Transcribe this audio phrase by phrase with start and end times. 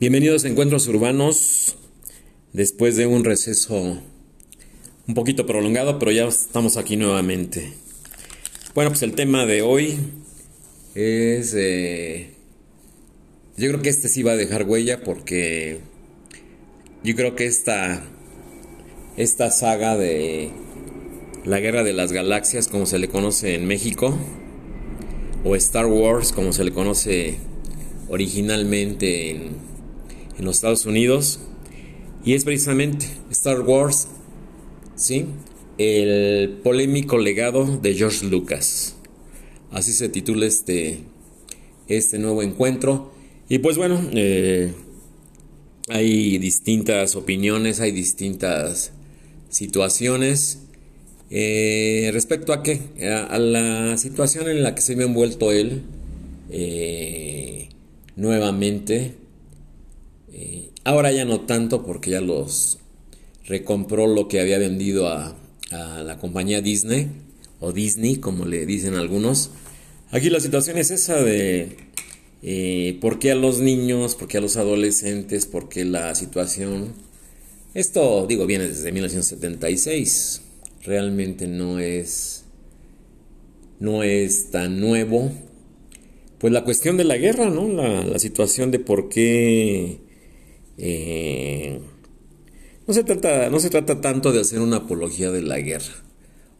[0.00, 1.76] Bienvenidos a Encuentros Urbanos.
[2.54, 3.98] Después de un receso
[5.06, 7.74] un poquito prolongado, pero ya estamos aquí nuevamente.
[8.74, 9.98] Bueno, pues el tema de hoy
[10.94, 11.54] es...
[11.54, 12.30] Eh,
[13.58, 15.80] yo creo que este sí va a dejar huella porque
[17.04, 18.02] yo creo que esta,
[19.18, 20.50] esta saga de
[21.44, 24.16] la Guerra de las Galaxias, como se le conoce en México,
[25.44, 27.36] o Star Wars, como se le conoce
[28.08, 29.70] originalmente en
[30.40, 31.38] en los Estados Unidos.
[32.24, 34.08] Y es precisamente Star Wars,
[34.96, 35.26] ¿sí?
[35.78, 38.96] El polémico legado de George Lucas.
[39.70, 41.00] Así se titula este,
[41.88, 43.12] este nuevo encuentro.
[43.48, 44.72] Y pues bueno, eh,
[45.88, 48.92] hay distintas opiniones, hay distintas
[49.48, 50.60] situaciones.
[51.30, 52.80] Eh, respecto a qué?
[53.08, 55.82] A, la situación en la que se ve envuelto él
[56.50, 57.68] eh,
[58.16, 59.19] nuevamente
[60.42, 62.78] eh, ahora ya no tanto porque ya los
[63.44, 65.36] recompró lo que había vendido a,
[65.70, 67.06] la compañía Disney
[67.60, 69.50] o Disney como le dicen algunos.
[70.10, 71.76] Aquí la situación es esa de
[72.42, 76.94] eh, por qué a los niños, por qué a los adolescentes, por qué la situación...
[77.74, 80.40] Esto, digo, viene desde 1976.
[80.82, 82.44] Realmente no es...
[83.78, 85.30] No es tan nuevo.
[86.38, 87.68] Pues la cuestión de la guerra, ¿no?
[87.68, 90.09] La, la situación de por qué
[90.82, 91.78] eh,
[92.86, 95.92] no, se trata, no se trata tanto de hacer una apología de la guerra,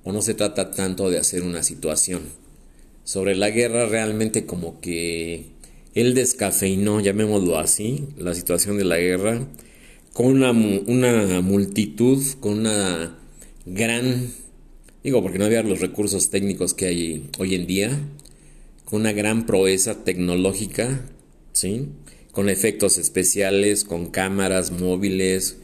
[0.05, 2.23] o no se trata tanto de hacer una situación.
[3.05, 5.47] Sobre la guerra realmente como que
[5.95, 9.49] él descafeinó, llamémoslo así, la situación de la guerra,
[10.13, 13.19] con una, una multitud, con una
[13.65, 14.31] gran,
[15.03, 17.99] digo porque no había los recursos técnicos que hay hoy en día,
[18.85, 21.07] con una gran proeza tecnológica,
[21.53, 21.89] ¿sí?
[22.33, 25.57] Con efectos especiales, con cámaras móviles.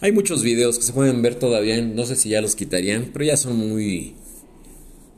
[0.00, 3.24] Hay muchos videos que se pueden ver todavía, no sé si ya los quitarían, pero
[3.24, 4.14] ya son muy,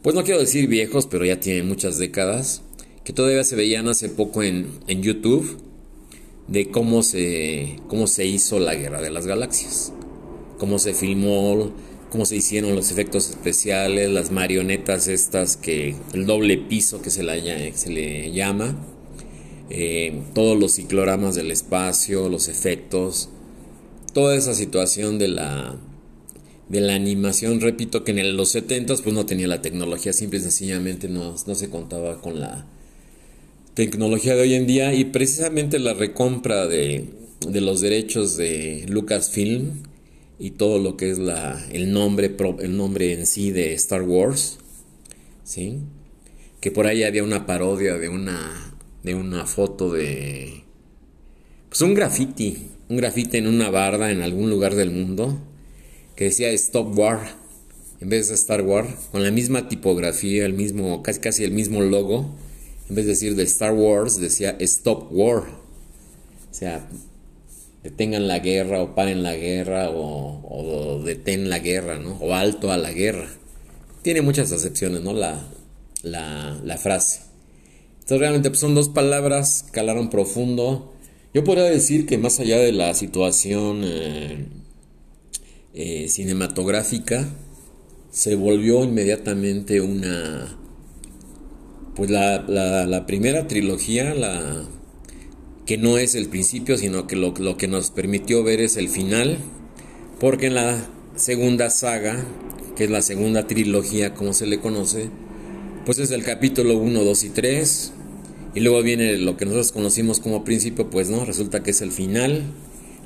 [0.03, 2.63] pues no quiero decir viejos, pero ya tienen muchas décadas,
[3.05, 5.59] que todavía se veían hace poco en, en YouTube,
[6.49, 9.93] de cómo se, cómo se hizo la Guerra de las Galaxias,
[10.59, 11.73] cómo se filmó,
[12.11, 17.23] cómo se hicieron los efectos especiales, las marionetas estas que, el doble piso que se,
[17.23, 17.35] la,
[17.75, 18.77] se le llama
[19.71, 23.29] eh, todos los cicloramas del espacio, los efectos,
[24.13, 25.77] toda esa situación de la,
[26.69, 30.43] de la animación, repito que en los 70 pues no tenía la tecnología, simple y
[30.43, 32.67] sencillamente no, se contaba con la
[33.75, 37.07] tecnología de hoy en día y precisamente la recompra de,
[37.47, 39.83] de los derechos de Lucasfilm
[40.39, 44.59] y todo lo que es la, el, nombre, el nombre en sí de Star Wars,
[45.45, 45.79] ¿sí?
[46.61, 48.72] que por ahí había una parodia de una
[49.03, 50.65] de una foto de
[51.69, 55.39] pues un graffiti, un graffiti en una barda en algún lugar del mundo
[56.17, 57.43] que decía Stop War
[58.03, 61.81] en vez de Star War con la misma tipografía, el mismo casi casi el mismo
[61.81, 62.35] logo,
[62.89, 65.45] en vez de decir de Star Wars decía Stop War.
[65.45, 66.89] O sea,
[67.85, 72.17] detengan la guerra o paren la guerra o, o detén la guerra, ¿no?
[72.17, 73.29] O alto a la guerra.
[74.03, 75.13] Tiene muchas acepciones, ¿no?
[75.13, 75.41] La,
[76.03, 77.21] la, la frase.
[78.03, 80.93] Entonces realmente pues, son dos palabras, calaron profundo.
[81.33, 84.49] Yo podría decir que más allá de la situación eh,
[85.73, 87.29] eh, cinematográfica,
[88.11, 90.59] se volvió inmediatamente una...
[91.95, 94.65] Pues la, la, primera trilogía, la,
[95.65, 98.89] que no es el principio, sino que lo, lo que nos permitió ver es el
[98.89, 99.39] final,
[100.19, 102.25] porque en la segunda saga,
[102.77, 105.11] que es la segunda trilogía como se le conoce,
[105.85, 107.93] pues es el capítulo 1, 2 y 3.
[108.55, 111.91] Y luego viene lo que nosotros conocimos como principio, pues no, resulta que es el
[111.91, 112.43] final,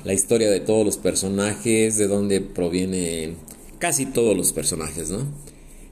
[0.03, 3.35] la historia de todos los personajes, de dónde provienen
[3.79, 5.25] casi todos los personajes, ¿no?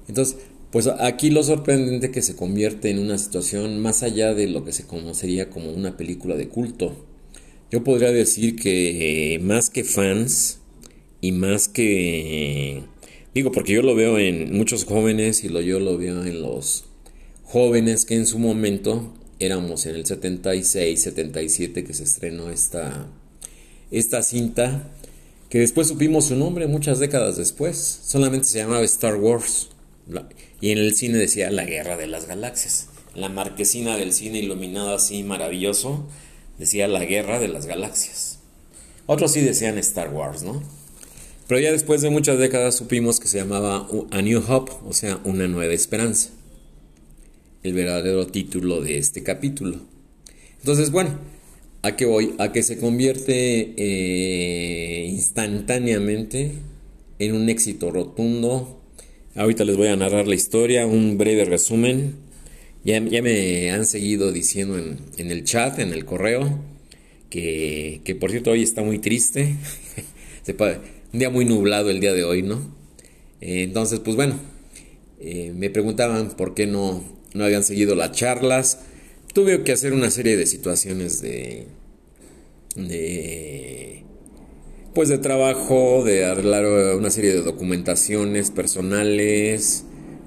[0.09, 0.37] Entonces,
[0.71, 4.73] pues aquí lo sorprendente que se convierte en una situación más allá de lo que
[4.73, 7.05] se conocería como una película de culto.
[7.71, 10.59] Yo podría decir que eh, más que fans
[11.21, 12.83] y más que
[13.35, 16.85] Digo, porque yo lo veo en muchos jóvenes y lo, yo lo veo en los
[17.43, 23.07] jóvenes que en su momento éramos en el 76, 77 que se estrenó esta,
[23.91, 24.89] esta cinta,
[25.49, 27.99] que después supimos su nombre muchas décadas después.
[28.05, 29.67] Solamente se llamaba Star Wars.
[30.61, 32.87] Y en el cine decía La Guerra de las Galaxias.
[33.15, 36.07] La marquesina del cine iluminada así maravilloso
[36.57, 38.39] decía La Guerra de las Galaxias.
[39.07, 40.63] Otros sí decían Star Wars, ¿no?
[41.47, 45.19] Pero ya después de muchas décadas supimos que se llamaba A New Hope, o sea,
[45.23, 46.29] una nueva esperanza.
[47.63, 49.79] El verdadero título de este capítulo.
[50.59, 51.19] Entonces, bueno,
[51.85, 52.33] ¿A qué voy?
[52.39, 56.53] A que se convierte eh, instantáneamente
[57.19, 58.81] en un éxito rotundo.
[59.35, 62.15] Ahorita les voy a narrar la historia, un breve resumen.
[62.83, 66.59] Ya, ya me han seguido diciendo en, el chat, en el correo,
[67.29, 69.55] que, que por cierto hoy está muy triste.
[71.15, 72.55] un día muy nublado el día de hoy, ¿no?
[73.39, 74.37] Eh, entonces, pues bueno,
[75.21, 78.79] eh, me preguntaban por qué no, no habían seguido las charlas.
[79.33, 81.67] Tuve que hacer una serie de situaciones de,
[82.75, 84.03] de
[84.93, 86.65] pues de trabajo, de arreglar
[86.97, 89.85] una serie de documentaciones personales,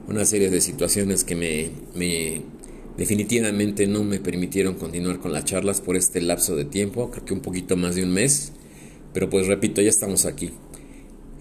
[0.08, 2.41] una serie de situaciones que me, me
[2.96, 7.34] definitivamente no me permitieron continuar con las charlas por este lapso de tiempo, creo que
[7.34, 8.52] un poquito más de un mes,
[9.12, 10.50] pero pues repito, ya estamos aquí.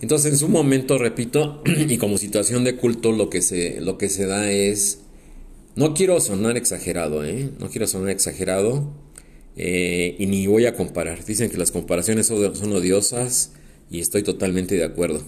[0.02, 4.10] Entonces, en su momento, repito, y como situación de culto, lo que se, lo que
[4.10, 5.00] se da es.
[5.76, 7.52] No quiero sonar exagerado, ¿eh?
[7.60, 8.92] No quiero sonar exagerado.
[9.56, 11.24] Eh, y ni voy a comparar.
[11.26, 13.52] Dicen que las comparaciones son odiosas
[13.90, 15.22] y estoy totalmente de acuerdo.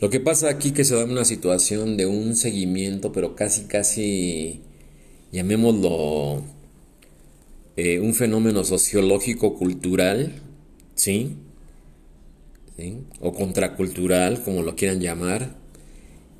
[0.00, 4.60] Lo que pasa aquí que se da una situación de un seguimiento, pero casi, casi,
[5.32, 6.42] llamémoslo,
[7.76, 10.42] eh, un fenómeno sociológico cultural,
[10.94, 11.36] ¿sí?
[13.20, 15.56] O contracultural, como lo quieran llamar,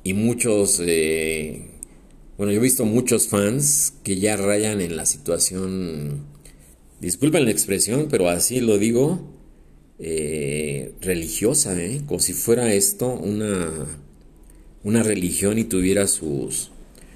[0.03, 1.61] y muchos, eh,
[2.37, 6.25] bueno, yo he visto muchos fans que ya rayan en la situación,
[6.99, 9.35] disculpen la expresión, pero así lo digo,
[9.97, 12.01] eh, religiosa, ¿eh?
[12.05, 13.71] como si fuera esto una,
[14.83, 16.71] una religión y tuviera sus,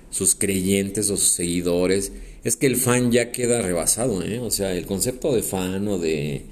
[0.10, 2.14] sus creyentes o sus seguidores.
[2.44, 6.46] Es que el fan ya queda rebasado, o sea, el concepto de fan o de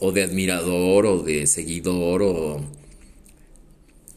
[0.00, 2.60] o, de admirador o de seguidor o...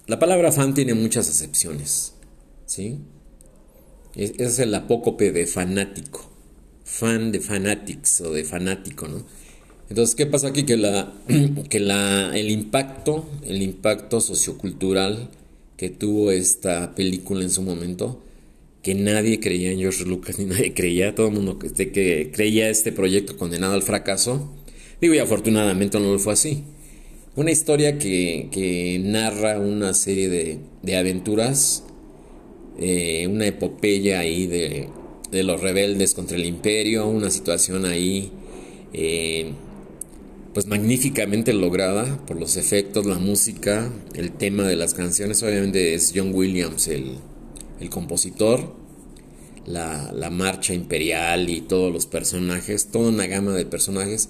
[0.07, 2.13] La palabra fan tiene muchas acepciones,
[2.65, 2.99] ¿sí?
[4.15, 6.29] Es, es el apócope de fanático,
[6.83, 9.25] fan de fanatics o de fanático, ¿no?
[9.89, 10.63] Entonces, ¿qué pasa aquí?
[10.63, 11.13] Que, la,
[11.69, 15.29] que la, el impacto, el impacto sociocultural
[15.77, 18.21] que tuvo esta película en su momento,
[18.81, 22.69] que nadie creía en George Lucas, ni nadie creía, todo el mundo que, que creía
[22.69, 24.53] este proyecto condenado al fracaso,
[24.99, 26.63] Digo, y afortunadamente no lo fue así.
[27.35, 30.27] Una historia que, narra una serie
[30.81, 31.83] de, aventuras,
[32.79, 34.89] eh, una epopeya ahí de,
[35.31, 38.31] los rebeldes contra el imperio, una situación ahí
[38.93, 39.51] eh,
[40.53, 46.13] pues magníficamente lograda por los efectos, la música, el tema de las canciones, obviamente es
[46.15, 47.19] John Williams el,
[47.91, 48.73] compositor,
[49.67, 54.29] la, la marcha imperial y todos los personajes, toda una gama de personajes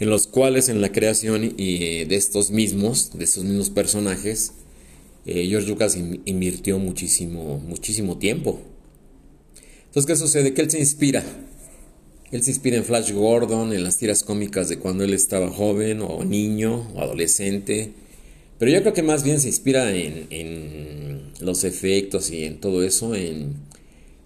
[0.00, 4.54] en los cuales en la creación y de estos mismos, de estos mismos personajes,
[5.26, 8.62] eh, George Lucas invirtió muchísimo, muchísimo tiempo.
[9.86, 10.54] Entonces, ¿qué sucede?
[10.54, 11.22] Que él se inspira.
[12.32, 16.00] Él se inspira en Flash Gordon, en las tiras cómicas de cuando él estaba joven
[16.00, 17.92] o niño o adolescente.
[18.58, 22.82] Pero yo creo que más bien se inspira en, en los efectos y en todo
[22.84, 23.54] eso, en,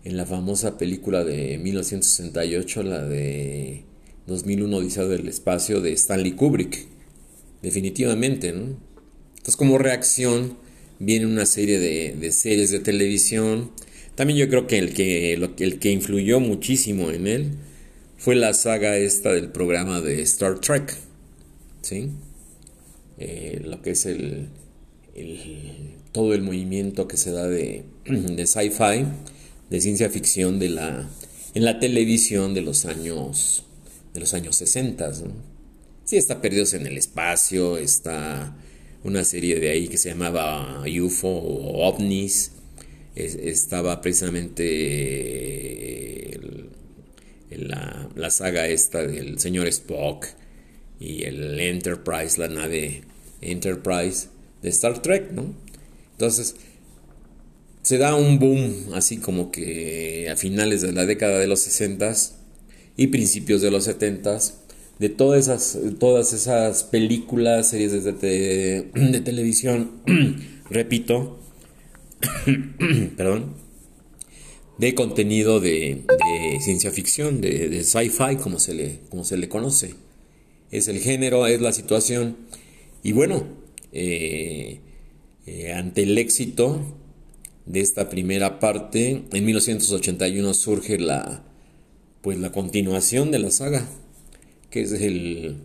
[0.05, 3.85] en la famosa película de 1968, la de
[4.27, 6.87] 2001 Odisea del Espacio de Stanley Kubrick.
[7.63, 8.77] Definitivamente, ¿no?
[9.37, 10.57] Entonces como reacción
[10.99, 13.71] viene una serie de, series de televisión.
[14.15, 17.51] También yo creo que el que, el que influyó muchísimo en él
[18.17, 20.97] fue la saga esta del programa de Star Trek.
[21.83, 22.11] ¿Sí?
[23.19, 24.49] Eh, lo que es el,
[26.13, 29.05] todo el movimiento que se da de, de sci-fi,
[29.69, 31.09] de ciencia ficción de la,
[31.55, 33.65] en la televisión de los años
[34.15, 35.09] de los años 60.
[35.09, 35.35] ¿no?
[36.05, 38.57] Sí, está Perdidos en el Espacio, está
[39.03, 42.53] una serie de ahí que se llamaba UFO o OVNIS,
[43.15, 44.41] estaba precisamente
[47.51, 50.27] la, la, saga esta del señor Spock
[50.99, 53.03] y el Enterprise, la nave
[53.41, 54.29] Enterprise
[54.63, 55.55] de Star Trek, ¿no?
[56.13, 56.57] Entonces,
[57.83, 62.15] se da un boom así como que a finales de la década de los 60
[62.97, 64.39] y principios de los 70
[64.99, 69.91] de todas esas, todas esas películas, series de, de, televisión,
[70.71, 71.41] repito,
[73.17, 73.55] perdón,
[74.79, 76.05] de contenido de,
[76.61, 79.95] ciencia ficción, de, sci-fi, como se, le, como se le conoce.
[80.71, 82.37] Es el género, es la situación.
[83.03, 83.47] Y bueno,
[83.93, 84.81] eh,
[85.47, 86.81] eh, ante el éxito
[87.67, 91.45] de esta primera parte, en 1981 surge la
[92.25, 93.87] pues la continuación de la saga,
[94.71, 95.59] que es el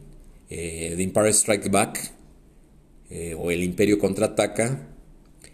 [0.50, 2.12] eh, The Empire Strikes Back
[3.10, 4.89] eh, o El Imperio contraataca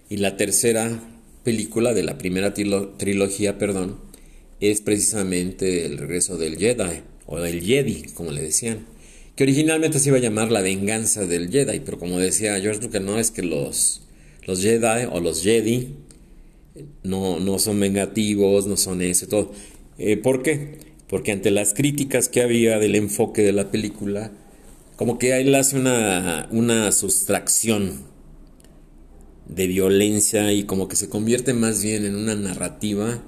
[0.10, 1.00] y la tercera
[1.44, 4.00] película de la primera trilogía, perdón,
[4.60, 8.88] es precisamente el regreso del Jedi o el Jedi, como le decían,
[9.36, 13.04] que originalmente se iba a llamar La venganza del Jedi, pero como decía George Lucas,
[13.04, 14.02] no es que los,
[14.48, 15.90] los Jedi o los Jedi
[17.04, 19.52] no, no son vengativos, no son eso, todo.
[20.00, 20.85] Eh, ¿Por qué?
[21.08, 24.32] Porque ante las críticas que había del enfoque de la película,
[24.96, 28.04] como que él hace una, una sustracción
[29.48, 33.22] de violencia y como que se convierte más bien en una narrativa,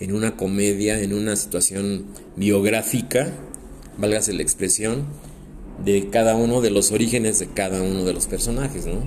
[0.00, 2.06] en una comedia, en una situación
[2.36, 3.32] biográfica,
[3.98, 5.06] válgase la expresión,
[5.84, 8.98] de cada uno de los orígenes de cada uno de los personajes, ¿no?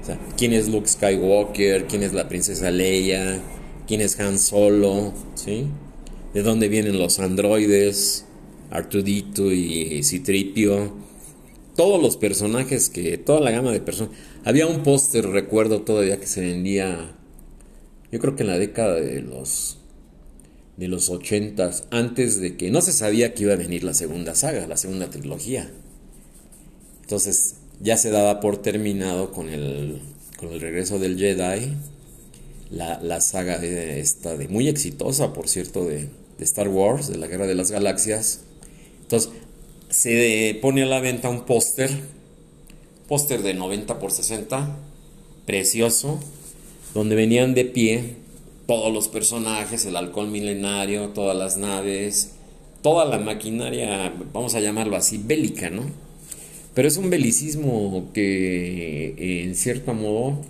[0.00, 3.40] O sea, quién es Luke Skywalker, quién es la princesa Leia,
[3.86, 5.66] quién es Han Solo, ¿sí?
[6.36, 8.26] De dónde vienen los androides,
[8.70, 10.92] Artudito y Citripio,
[11.76, 14.14] todos los personajes que, toda la gama de personas.
[14.44, 17.16] Había un póster, recuerdo todavía, que se vendía,
[18.12, 19.78] yo creo que en la década de los
[20.76, 24.34] de los ochentas, antes de que no se sabía que iba a venir la segunda
[24.34, 25.70] saga, la segunda trilogía.
[27.00, 30.02] Entonces ya se daba por terminado con el,
[30.36, 31.72] con el regreso del Jedi,
[32.68, 37.26] la, la saga esta, de muy exitosa, por cierto, de, de, Star Wars, de la
[37.26, 38.40] Guerra de las Galaxias.
[39.02, 39.30] Entonces
[39.88, 41.90] se pone a la venta un póster,
[43.08, 44.76] póster de 90 por 60,
[45.46, 46.18] precioso,
[46.94, 48.16] donde venían de pie
[48.66, 52.32] todos los personajes, el halcón milenario, todas las naves,
[52.82, 55.84] toda la maquinaria, vamos a llamarlo así, bélica, ¿no?
[56.74, 60.42] Pero es un belicismo que en cierto modo,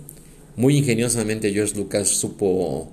[0.55, 2.89] muy ingeniosamente George Lucas supo,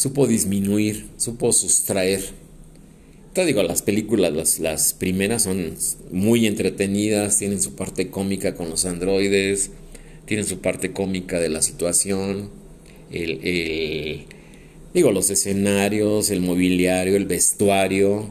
[0.00, 2.24] supo disminuir, supo sustraer.
[3.34, 5.74] Te digo, las películas, las, las primeras son
[6.10, 9.72] muy entretenidas, tienen su parte cómica con los androides,
[10.24, 12.48] tienen su parte cómica de la situación,
[13.10, 14.24] el, el
[14.94, 18.30] Digo, los escenarios, el mobiliario, el vestuario,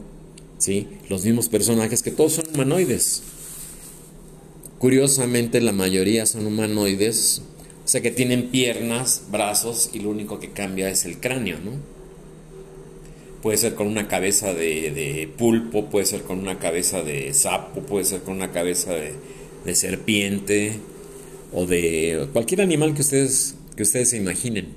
[0.58, 0.88] ¿sí?
[1.08, 3.22] Los mismos personajes que todos son humanoides.
[4.80, 7.42] Curiosamente la mayoría son humanoides,
[7.90, 11.72] sea que tienen piernas, brazos y lo único que cambia es el cráneo, ¿no?
[13.42, 17.80] Puede ser con una cabeza de, de pulpo, puede ser con una cabeza de sapo,
[17.80, 19.14] puede ser con una cabeza de,
[19.64, 20.74] de serpiente
[21.52, 24.68] o de cualquier animal que ustedes, que ustedes se imaginen.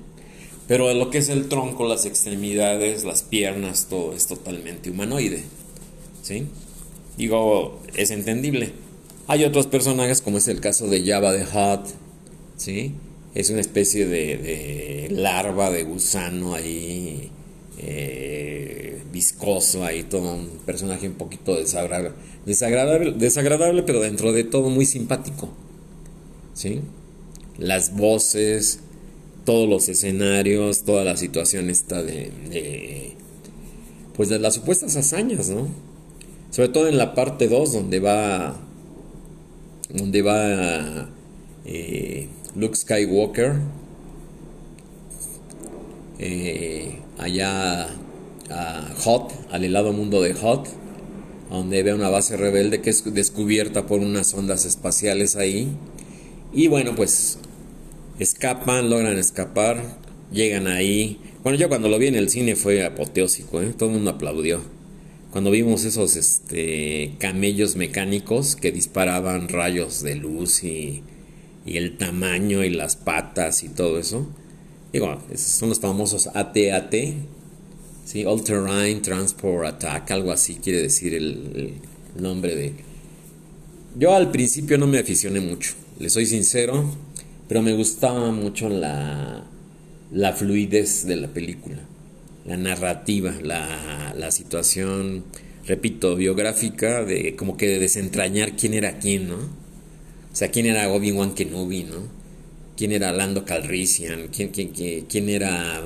[0.66, 5.44] Pero lo que es el tronco, las extremidades, las piernas, todo es totalmente humanoide.
[6.22, 6.48] ¿Sí?
[7.16, 8.72] Digo, es entendible.
[9.28, 12.03] Hay otros personajes, como es el caso de Java the Hutt,
[12.56, 12.94] ¿sí?
[13.34, 17.30] Es una especie de, larva de gusano ahí,
[17.78, 22.12] eh, viscoso, ahí todo un personaje un poquito desagradable,
[22.46, 25.48] desagradable, desagradable, pero dentro de todo muy simpático,
[26.52, 26.80] ¿sí?
[27.58, 28.80] Las voces,
[29.44, 33.12] todos los escenarios, toda la situación está de,
[34.16, 35.68] pues de las supuestas hazañas, ¿no?
[36.50, 38.60] Sobre todo en la parte 2 donde va
[39.90, 41.08] donde va
[41.64, 43.54] eh, Luke Skywalker
[46.18, 47.88] eh, allá
[48.50, 50.68] a Hot, al helado mundo de Hot,
[51.50, 55.68] donde ve una base rebelde que es descubierta por unas ondas espaciales ahí.
[56.52, 57.38] Y bueno, pues
[58.18, 59.82] escapan, logran escapar,
[60.32, 61.20] llegan ahí.
[61.42, 63.74] Bueno, yo cuando lo vi en el cine fue apoteósico, ¿eh?
[63.76, 64.60] todo el mundo aplaudió.
[65.32, 71.02] Cuando vimos esos este, camellos mecánicos que disparaban rayos de luz y,
[71.66, 74.26] y el tamaño y las patas y todo eso.
[74.92, 76.94] Digo, esos son los famosos ATAT,
[78.04, 78.24] ¿sí?
[78.24, 81.80] All Terrain Transport Attack, algo así quiere decir el,
[82.16, 82.74] el nombre de...
[83.96, 86.94] Yo al principio no me aficioné mucho, le soy sincero,
[87.48, 89.44] pero me gustaba mucho la,
[90.12, 91.78] la fluidez de la película,
[92.44, 95.24] la narrativa, la, la situación,
[95.66, 99.63] repito, biográfica, de como que de desentrañar quién era quién, ¿no?
[100.34, 102.08] O sea, quién era Obi-Wan Kenobi, ¿no?
[102.76, 104.26] ¿Quién era Lando Calrissian?
[104.34, 104.72] ¿Quién, quién,
[105.08, 105.80] quién, era,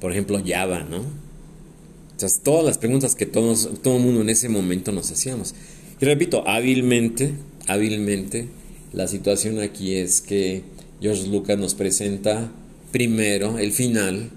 [0.00, 0.98] por ejemplo, Java, ¿no?
[0.98, 5.56] O sea, todas las preguntas que todos, todo el mundo en ese momento nos hacíamos.
[6.00, 7.32] Y repito, hábilmente,
[7.66, 8.46] hábilmente,
[8.92, 10.62] la situación aquí es que
[11.00, 12.52] George Lucas nos presenta
[12.92, 14.30] primero el final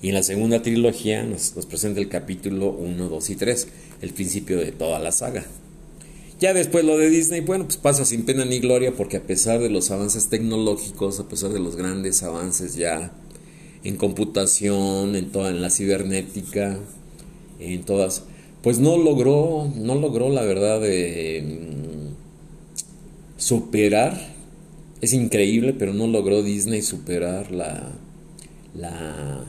[0.00, 3.68] y en la segunda trilogía nos, presenta el capítulo 1, 2 y 3,
[4.00, 5.44] el principio de toda la saga.
[6.38, 9.58] Ya después lo de Disney, bueno, pues pasa sin pena ni gloria porque a pesar
[9.58, 13.12] de los avances tecnológicos, a pesar de los grandes avances ya
[13.84, 16.78] en computación, en toda en la cibernética,
[17.58, 18.24] en todas,
[18.62, 24.34] pues no logró, no logró la verdad de mm, superar.
[25.00, 27.92] Es increíble, pero no logró Disney superar la,
[28.74, 29.44] la,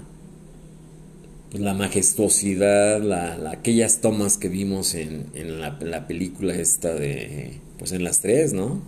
[1.51, 7.91] pues, la majestuosidad, la, aquellas tomas que vimos en, la, la, película esta de, pues
[7.91, 8.81] en las tres, ¿no?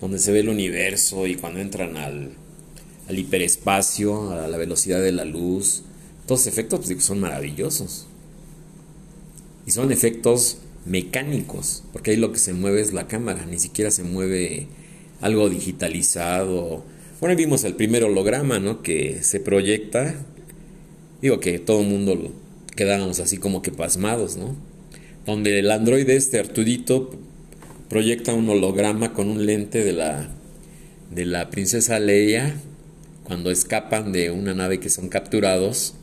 [0.00, 2.30] Donde se ve el universo y cuando entran al,
[3.08, 5.84] al hiperespacio, a la velocidad de la luz,
[6.26, 8.06] todos efectos pues, son maravillosos.
[9.66, 13.90] Y son efectos mecánicos, porque ahí lo que se mueve es la cámara, ni siquiera
[13.90, 14.66] se mueve
[15.20, 16.84] algo digitalizado.
[17.20, 18.82] Bueno, vimos el primer holograma, ¿no?
[18.82, 20.16] Que se proyecta.
[21.22, 22.32] Digo que todo el mundo
[22.74, 24.56] quedábamos así como que pasmados, ¿no?
[25.24, 27.10] Donde el androide este Artudito
[27.88, 30.30] proyecta un holograma con un lente de la
[31.12, 32.56] de la princesa Leia
[33.22, 35.94] cuando escapan de una nave que son capturados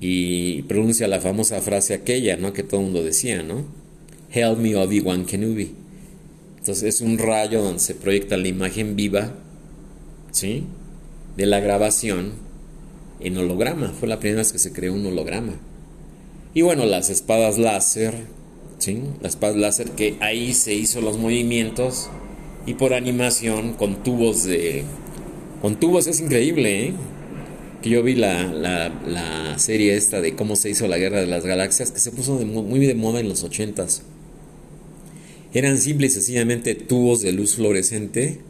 [0.00, 2.52] y pronuncia la famosa frase aquella, ¿no?
[2.52, 3.64] Que todo el mundo decía, ¿no?
[4.32, 5.72] Help me Obi-Wan Kenobi.
[6.58, 9.32] Entonces es un rayo donde se proyecta la imagen viva,
[10.30, 10.64] ¿sí?
[11.38, 12.49] De la grabación
[13.20, 13.92] en holograma.
[13.98, 15.54] Fue la primera vez que se creó un holograma.
[16.54, 18.14] Y bueno, las espadas láser,
[18.78, 19.02] ¿sí?
[19.20, 22.10] Las espadas láser que ahí se hizo los movimientos
[22.66, 24.84] y por animación con tubos de...
[25.62, 26.94] Con tubos es increíble, ¿eh?
[27.82, 31.44] que yo vi la, la, serie esta de cómo se hizo la guerra de las
[31.44, 34.02] galaxias, que se puso muy de moda en los ochentas.
[35.52, 38.40] Eran simple y sencillamente tubos de luz fluorescente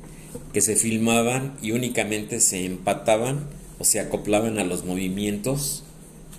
[0.53, 3.47] que se filmaban y únicamente se empataban
[3.81, 5.83] o se acoplaban a los movimientos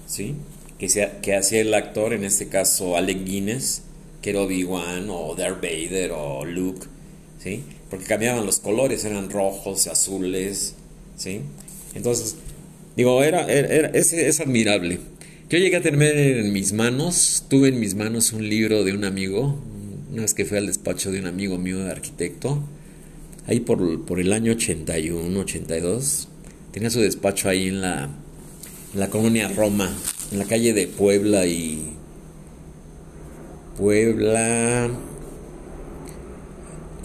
[0.05, 0.35] ¿sí?
[0.79, 0.87] que,
[1.21, 3.81] que hacía el actor, en este caso Alec Guinness,
[4.21, 6.87] que era Obi-Wan o Darth Vader o Luke,
[7.39, 7.63] ¿sí?
[7.89, 10.75] porque cambiaban los colores, eran rojos, azules,
[11.17, 11.41] ¿sí?
[11.93, 12.37] entonces
[12.95, 14.99] Digo, era, es, admirable.
[15.49, 19.05] Yo llegué a tener en mis manos, tuve en mis manos un libro de un
[19.05, 19.57] amigo,
[20.11, 22.61] una vez que fui al despacho de un amigo mío de arquitecto,
[23.47, 26.27] ahí por, por el año 81, 82,
[26.71, 28.09] tenía su despacho ahí en la,
[28.93, 29.91] en la colonia Roma,
[30.31, 31.93] en la calle de Puebla y...
[33.77, 34.89] Puebla...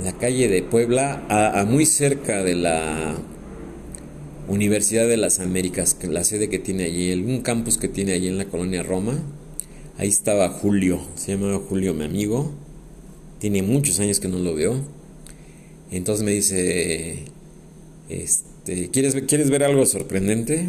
[0.03, 3.17] La calle de Puebla, a muy cerca de la
[4.49, 8.39] Universidad de las Américas, la sede que tiene allí, un campus que tiene allí en
[8.39, 9.19] la colonia Roma.
[9.99, 12.53] Ahí estaba Julio, se llamaba Julio mi amigo.
[13.41, 14.77] Tiene muchos años que no lo veo.
[15.91, 17.25] Entonces me dice,
[18.09, 20.69] este, ¿quieres, ¿quieres ver algo sorprendente?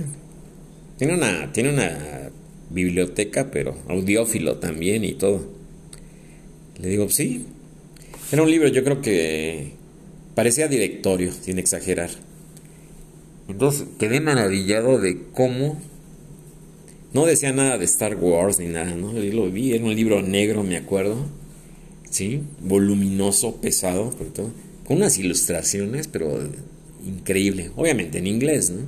[0.98, 2.30] Tiene una, tiene una
[2.70, 5.42] biblioteca, pero audiófilo también y todo.
[6.80, 7.46] Le digo, sí.
[8.32, 9.72] Era un libro, yo creo que
[10.36, 12.10] parecía directorio, sin exagerar.
[13.48, 15.80] Entonces quedé maravillado de cómo
[17.14, 19.14] no decía nada de Star Wars ni nada, ¿no?
[19.14, 21.26] Lo vi, era un libro negro, me acuerdo,
[22.10, 22.44] ¿sí?
[22.60, 24.14] Voluminoso, pesado,
[24.86, 26.38] con unas ilustraciones, pero
[27.08, 28.82] increíble, obviamente en inglés, ¿no?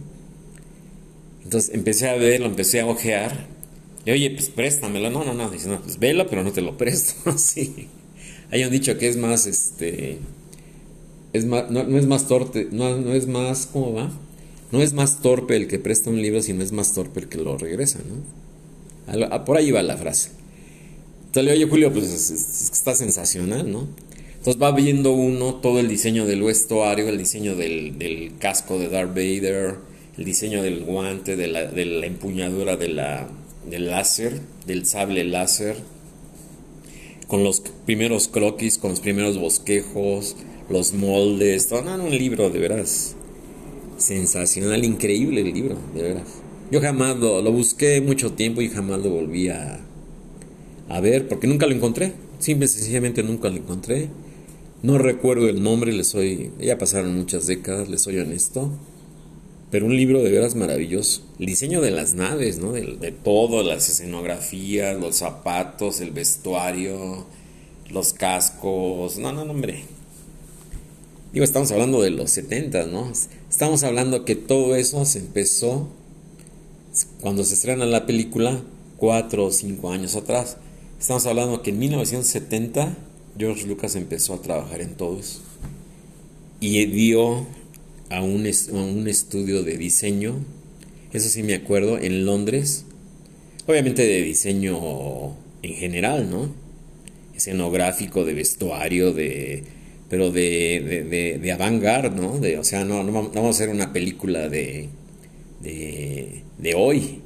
[1.43, 3.47] Entonces empecé a verlo, empecé a ojear,
[4.05, 6.77] y oye, pues préstamelo, no, no, no, dice, no, pues velo, pero no te lo
[6.77, 7.87] presto, sí.
[8.51, 10.17] Hay un dicho que es más, este,
[11.33, 14.11] es más, no, es más torte, no, no es más, ¿cómo va?
[14.71, 17.37] No es más torpe el que presta un libro, sino es más torpe el que
[17.37, 19.45] lo regresa, ¿no?
[19.45, 20.31] Por ahí va la frase.
[21.25, 23.87] Entonces le oye Julio, pues está sensacional, ¿no?
[24.39, 29.09] Entonces va viendo uno todo el diseño del vestuario, el diseño del, casco de Darth
[29.09, 29.75] Vader,
[30.17, 33.27] el diseño del guante, de la, de la empuñadura de la,
[33.69, 35.75] del láser, del sable láser,
[37.27, 40.37] con los primeros croquis, con los primeros bosquejos,
[40.69, 43.17] los moldes, todo, un libro de veras
[43.97, 46.27] sensacional, increíble el libro, de veras.
[46.71, 49.81] Yo jamás lo, lo busqué mucho tiempo y jamás lo volví a,
[50.87, 52.13] a ver, porque nunca lo encontré.
[52.39, 54.07] Simple y sencillamente nunca lo encontré.
[54.81, 56.51] No recuerdo el nombre, le soy.
[56.59, 58.71] Ya pasaron muchas décadas, le soy honesto.
[59.71, 61.21] Pero un libro de veras maravilloso.
[61.37, 62.71] El diseño de las naves, ¿no?
[62.71, 67.25] De, de todo, las escenografías, los zapatos, el vestuario,
[67.89, 69.17] los cascos.
[69.17, 69.83] No, no, no, hombre.
[71.33, 73.11] Digo, estamos hablando de los 70, ¿no?
[73.49, 75.89] Estamos hablando que todo eso se empezó
[77.21, 78.63] cuando se estrena la película,
[78.97, 80.57] cuatro o cinco años atrás.
[80.99, 82.97] Estamos hablando que en 1970
[83.37, 85.41] George Lucas empezó a trabajar en todo eso.
[86.59, 87.47] Y dio
[88.09, 90.35] a un, a un estudio de diseño,
[91.13, 92.85] eso sí me acuerdo, en Londres.
[93.67, 96.53] Obviamente de diseño en general, ¿no?
[97.35, 99.63] Escenográfico, de vestuario, de
[100.09, 102.39] pero de, de, de, avant-garde, ¿no?
[102.39, 104.89] De, o sea, no, no, vamos a hacer una película de,
[105.61, 107.19] de, hoy,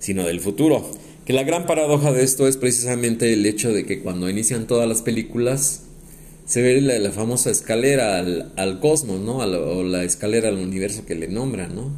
[0.00, 0.90] sino del futuro.
[1.24, 4.88] Que la gran paradoja de esto es precisamente el hecho de que cuando inician todas
[4.88, 5.84] las películas
[6.46, 9.38] se ve la, famosa escalera al, al, cosmos, ¿no?
[9.38, 11.90] o la escalera al universo que le nombran, ¿no?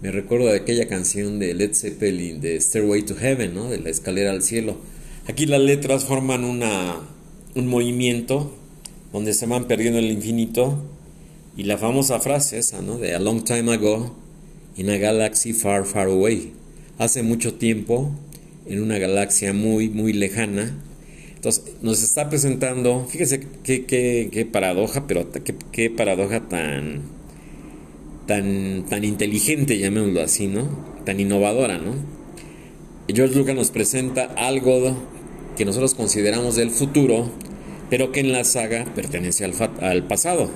[0.00, 3.68] me recuerdo de aquella canción de Led Zeppelin de Stairway to Heaven, ¿no?
[3.68, 4.76] De la escalera al cielo.
[5.26, 7.00] Aquí las letras forman una,
[7.56, 8.52] un movimiento
[9.12, 10.78] donde se van perdiendo el infinito
[11.56, 12.98] y la famosa frase esa, ¿no?
[12.98, 14.14] De A long time ago
[14.76, 16.52] in a galaxy far, far away.
[16.98, 18.12] Hace mucho tiempo
[18.68, 20.76] en una galaxia muy, muy lejana.
[21.34, 27.18] Entonces nos está presentando, fíjese qué, qué, qué paradoja, pero qué, qué paradoja tan
[28.28, 30.68] tan, tan inteligente, llamémoslo así, ¿no?
[31.04, 31.94] Tan innovadora, ¿no?
[33.12, 34.96] George Lucas nos presenta algo
[35.56, 37.30] que nosotros consideramos del futuro,
[37.88, 40.50] pero que en la saga pertenece al, al pasado,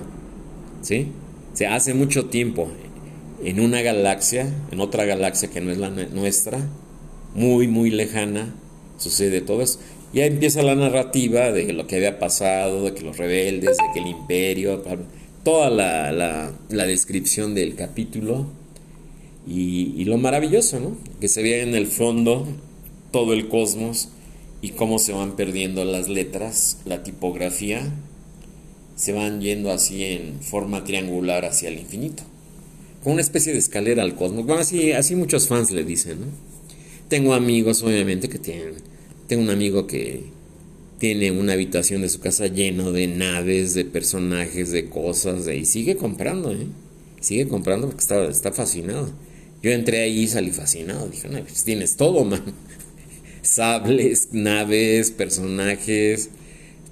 [0.83, 1.09] ¿sí?
[1.55, 2.68] Se hace mucho tiempo
[3.42, 6.59] en una galaxia, en otra galaxia que no es la nuestra,
[7.35, 8.55] muy, muy lejana,
[8.99, 9.79] sucede todo eso.
[10.12, 14.01] Ya empieza la narrativa de lo que había pasado, de que los rebeldes, de que
[14.01, 14.83] el imperio,
[15.42, 18.47] toda la, descripción del capítulo
[19.47, 20.97] y, lo maravilloso, ¿no?
[21.21, 22.47] Que se ve en el fondo
[23.11, 24.11] todo el cosmos
[24.61, 27.90] y cómo se van perdiendo las letras, la tipografía,
[28.95, 32.23] se van yendo así en forma triangular hacia el infinito.
[33.03, 34.47] Con una especie de escalera al cosmos.
[34.47, 36.51] Bueno, así, así muchos fans le dicen, ¿no?
[37.12, 38.77] Tengo amigos, obviamente, que tienen...
[39.27, 40.22] Tengo un amigo que
[40.96, 45.98] tiene una habitación de su casa lleno de naves, de personajes, de cosas, y sigue
[45.98, 46.68] comprando, ¿eh?
[47.20, 49.12] Sigue comprando porque está, está fascinado.
[49.62, 51.07] Yo entré ahí y salí fascinado.
[51.07, 52.44] Dije, no, pues tienes todo, man.
[53.42, 56.31] Sables, naves, personajes.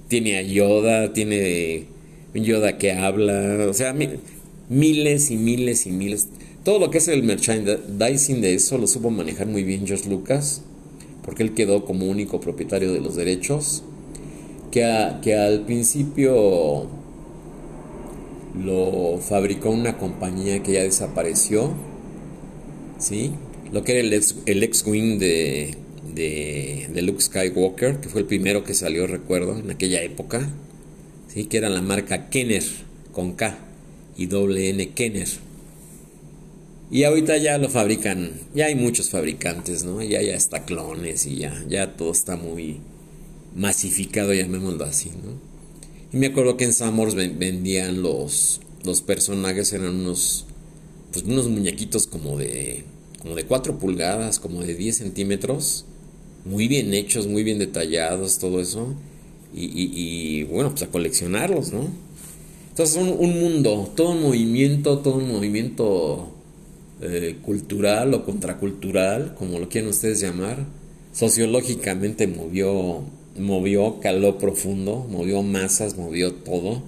[0.08, 1.86] Tiene a Yoda, tiene
[2.34, 3.66] un Yoda que habla.
[3.70, 3.96] O sea,
[4.68, 6.28] miles y miles y miles.
[6.64, 10.62] Todo lo que es el merchandising de eso lo supo manejar muy bien George Lucas,
[11.24, 13.82] porque él quedó como único propietario de los derechos
[14.70, 16.86] que, al principio
[18.62, 21.72] lo fabricó una compañía que ya desapareció,
[22.98, 23.32] ¿sí?
[23.72, 25.76] Lo que era el ex, el ex wing de,
[26.14, 30.48] de, Luke Skywalker, que fue el primero que salió, recuerdo, en aquella época,
[31.28, 31.44] ¿sí?
[31.44, 32.64] Que era la marca Kenner,
[33.12, 33.56] con K
[34.16, 35.28] y doble N Kenner.
[36.90, 40.02] Y ahorita ya lo fabrican, ya hay muchos fabricantes, ¿no?
[40.02, 42.80] Ya ya está clones y ya, ya todo está muy,
[43.54, 45.38] masificado, llamémoslo así, ¿no?
[46.12, 50.46] Y me acuerdo que en Samors vendían los, los personajes, eran unos,
[51.12, 52.84] pues unos muñequitos como de,
[53.20, 55.84] como de 4 pulgadas, como de 10 centímetros,
[56.44, 58.94] muy bien hechos, muy bien detallados, todo eso.
[59.54, 61.88] Y, y, bueno, pues a coleccionarlos, ¿no?
[62.70, 66.29] Entonces un, un mundo, todo un movimiento, todo un movimiento
[67.02, 70.66] eh, cultural o contracultural, como lo quieran ustedes llamar,
[71.12, 73.04] sociológicamente movió
[73.38, 76.82] movió, caló profundo, movió masas, movió todo.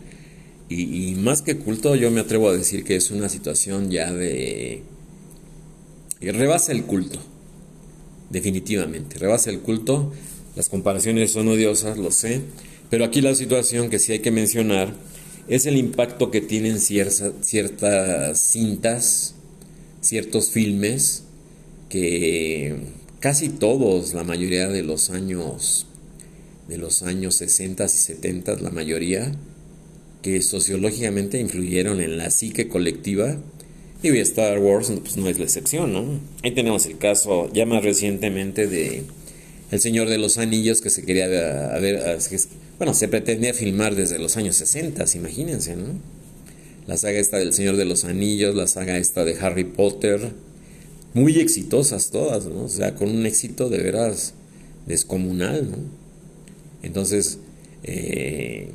[0.69, 4.83] Y, más que culto, yo me atrevo a decir que es una situación ya de...
[6.21, 7.19] rebasa el culto,
[8.31, 10.13] definitivamente, rebasa el culto.
[10.57, 12.41] Las comparaciones son odiosas, lo sé,
[12.89, 14.95] pero aquí la situación que sí hay que mencionar
[15.47, 19.35] es el impacto que tienen ciertas, ciertas cintas,
[20.03, 21.25] ciertos filmes,
[21.89, 22.77] que
[23.21, 25.87] casi todos, la mayoría de los años
[26.69, 29.33] de los años 60 y 70, la mayoría,
[30.23, 33.37] que sociológicamente influyeron en la psique colectiva.
[34.03, 36.21] Y Star Wars pues, no es la excepción, ¿no?
[36.43, 39.05] Ahí tenemos el caso ya más recientemente de
[39.71, 42.19] El Señor de los Anillos que se quería ver,
[42.79, 46.01] bueno, se pretendía filmar desde los años 60, imagínense, ¿no?
[46.87, 50.33] La saga esta del Señor de los Anillos, la saga esta de Harry Potter,
[51.15, 52.65] muy exitosas todas, ¿no?
[52.65, 54.35] O sea, con un éxito de veras
[54.87, 55.77] descomunal, ¿no?
[56.83, 57.39] Entonces,
[57.85, 58.71] eh,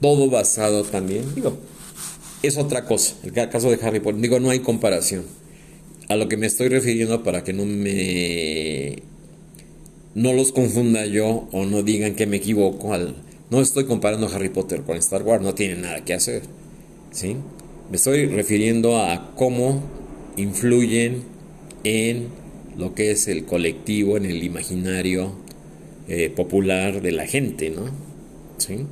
[0.00, 1.58] todo basado también, digo,
[2.42, 3.14] es otra cosa.
[3.24, 5.24] El caso de Harry Potter, digo, no hay comparación.
[6.08, 9.02] A lo que me estoy refiriendo para que no me
[10.14, 13.14] no los confunda yo o no digan que me equivoco al
[13.50, 16.42] no estoy comparando Harry Potter con Star Wars, no tiene nada que hacer.
[17.10, 17.36] ¿Sí?
[17.90, 19.82] Me estoy refiriendo a cómo
[20.36, 21.22] influyen
[21.84, 22.28] en
[22.76, 25.32] lo que es el colectivo, en el imaginario,
[26.06, 27.86] eh, popular de la gente, ¿no?
[28.58, 28.86] ¿Sí?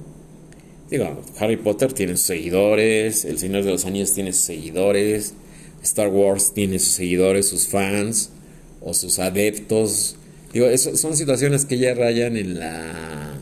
[0.91, 5.35] Digo, Harry Potter tiene sus seguidores, El Señor de los Anillos tiene sus seguidores,
[5.83, 8.31] Star Wars tiene sus seguidores, sus fans
[8.81, 10.17] o sus adeptos.
[10.53, 13.35] Digo, eso, son situaciones que ya rayan en la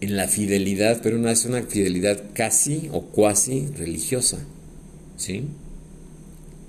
[0.00, 4.38] en la fidelidad, pero no es una fidelidad casi o cuasi religiosa.
[5.16, 5.44] ¿Sí?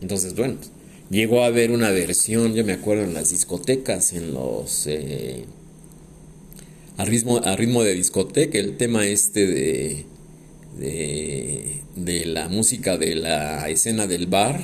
[0.02, 0.56] Entonces, bueno,
[1.10, 5.46] llegó a haber una versión, yo me acuerdo en las discotecas, en los eh,
[6.98, 10.06] a ritmo, a ritmo de discoteca, el tema este de,
[11.96, 14.62] de, la música de la escena del bar,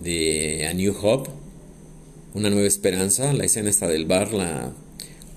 [0.00, 1.30] de A New Hope,
[2.34, 4.72] Una Nueva Esperanza, la escena esta del bar, la,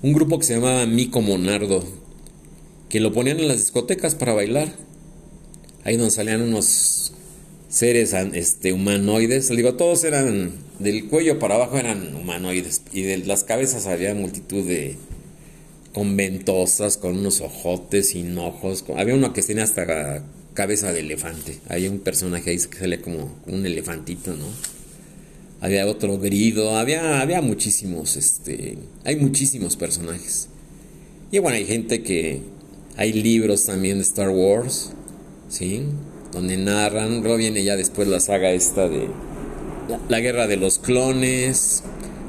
[0.02, 1.84] un grupo que se llamaba Mico Monardo,
[2.88, 4.74] que lo ponían en las discotecas para bailar.
[5.84, 7.12] Ahí donde salían unos
[7.68, 13.44] seres este, humanoides, digo, todos eran del cuello para abajo eran humanoides y de las
[13.44, 14.96] cabezas había multitud de
[15.92, 18.84] conventosas con unos ojotes sin ojos.
[18.96, 21.58] Había uno que tenía hasta cabeza de elefante.
[21.68, 24.46] Había un personaje ahí que sale como un elefantito, ¿no?
[25.62, 30.48] Había otro grido, había, había muchísimos, este, hay muchísimos personajes.
[31.30, 32.40] Y bueno, hay gente que,
[32.96, 34.90] hay libros también de Star Wars,
[35.48, 35.84] ¿sí?
[36.32, 39.06] Donde narran, luego viene ya después la saga esta de
[40.08, 41.84] la, guerra de los clones,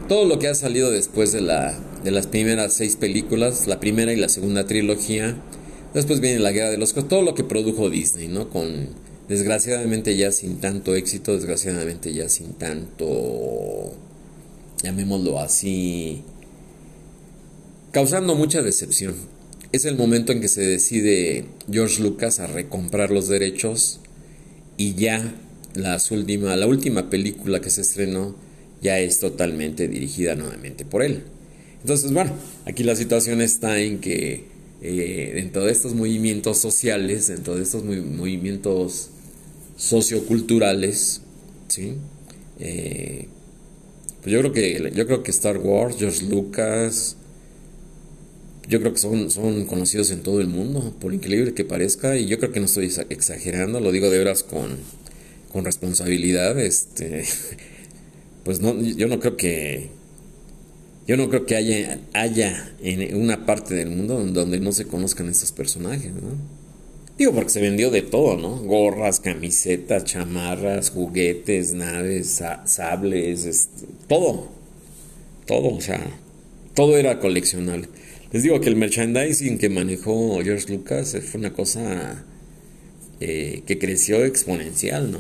[0.08, 4.14] todo lo que ha salido después de, la, de las primeras seis películas, la primera
[4.14, 5.36] y la segunda trilogía.
[5.96, 8.50] Después viene la guerra de los clones, todo lo que produjo Disney, ¿no?
[8.52, 8.90] Con,
[9.28, 13.94] desgraciadamente ya sin tanto éxito, desgraciadamente ya sin tanto,
[14.84, 16.24] llamémoslo así,
[17.92, 19.16] causando mucha decepción.
[19.72, 24.00] Es el momento en que se decide George Lucas a recomprar los derechos
[24.78, 25.34] y ya
[26.12, 28.36] última, la última película que se estrenó
[28.82, 31.24] ya es totalmente dirigida nuevamente por él.
[31.82, 32.34] Entonces, bueno,
[32.66, 34.46] aquí la situación está en que
[34.82, 39.10] eh, dentro de estos movimientos sociales, dentro de estos movimientos
[39.76, 41.22] socioculturales,
[41.68, 41.96] ¿sí?
[42.60, 43.28] Eh,
[44.22, 47.18] pues yo creo que yo creo que Star Wars, George Lucas,
[48.68, 52.28] yo creo que son, son conocidos en todo el mundo, por increíble que parezca, y
[52.28, 54.78] yo creo que no estoy exagerando, lo digo de veras con,
[55.52, 57.26] con responsabilidad, este,
[58.46, 59.90] pues no, yo no creo que,
[61.06, 65.28] yo no creo que haya, haya en una parte del mundo donde no se conozcan
[65.28, 66.63] estos personajes, ¿no?
[67.18, 68.58] Digo, porque se vendió de todo, ¿no?
[68.58, 74.48] Gorras, camisetas, chamarras, juguetes, naves, sables, este, todo.
[75.46, 76.00] Todo, o sea,
[76.74, 77.88] todo era coleccionable.
[78.32, 82.26] Les digo que el merchandising que manejó George Lucas fue una cosa
[83.20, 85.20] eh, que creció exponencial, ¿no?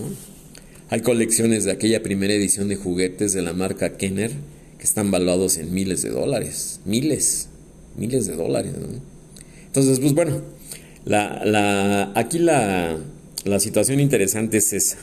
[0.89, 4.31] Hay colecciones de aquella primera edición de juguetes de la marca Kenner
[4.79, 7.49] que están valuados en miles de dólares, miles,
[7.95, 8.87] miles de dólares, ¿no?
[9.67, 10.41] Entonces, pues bueno,
[11.05, 12.97] la, la, aquí la,
[13.45, 14.97] la situación interesante es esa.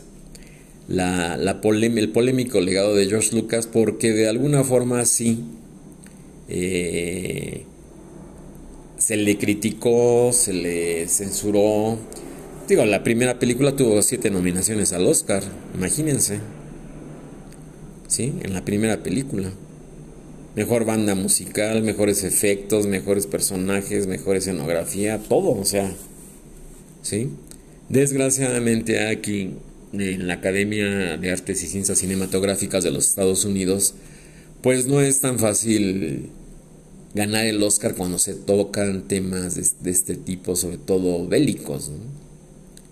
[0.88, 5.44] La, la el polémico legado de George Lucas porque de alguna forma sí
[6.48, 7.64] eh,
[8.98, 11.96] se le criticó, se le censuró,
[12.70, 15.42] Digo, la primera película tuvo siete nominaciones al Oscar,
[15.74, 16.38] imagínense.
[18.06, 18.32] ¿Sí?
[18.44, 19.50] En la primera película.
[20.56, 25.92] Mejor banda musical, mejores efectos, mejores personajes, mejor escenografía, todo, o sea.
[27.02, 27.30] ¿Sí?
[27.88, 29.54] Desgraciadamente aquí
[29.92, 33.94] en la Academia de Artes y Ciencias Cinematográficas de los Estados Unidos,
[34.62, 36.30] pues no es tan fácil
[37.14, 41.88] ganar el Oscar cuando se tocan temas de, este tipo, sobre todo bélicos.
[41.88, 41.98] ¿no?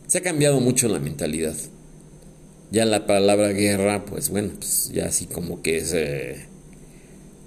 [0.07, 1.55] Se ha cambiado mucho la mentalidad.
[2.71, 6.48] Ya la palabra guerra, pues bueno, pues ya así como que es, eh,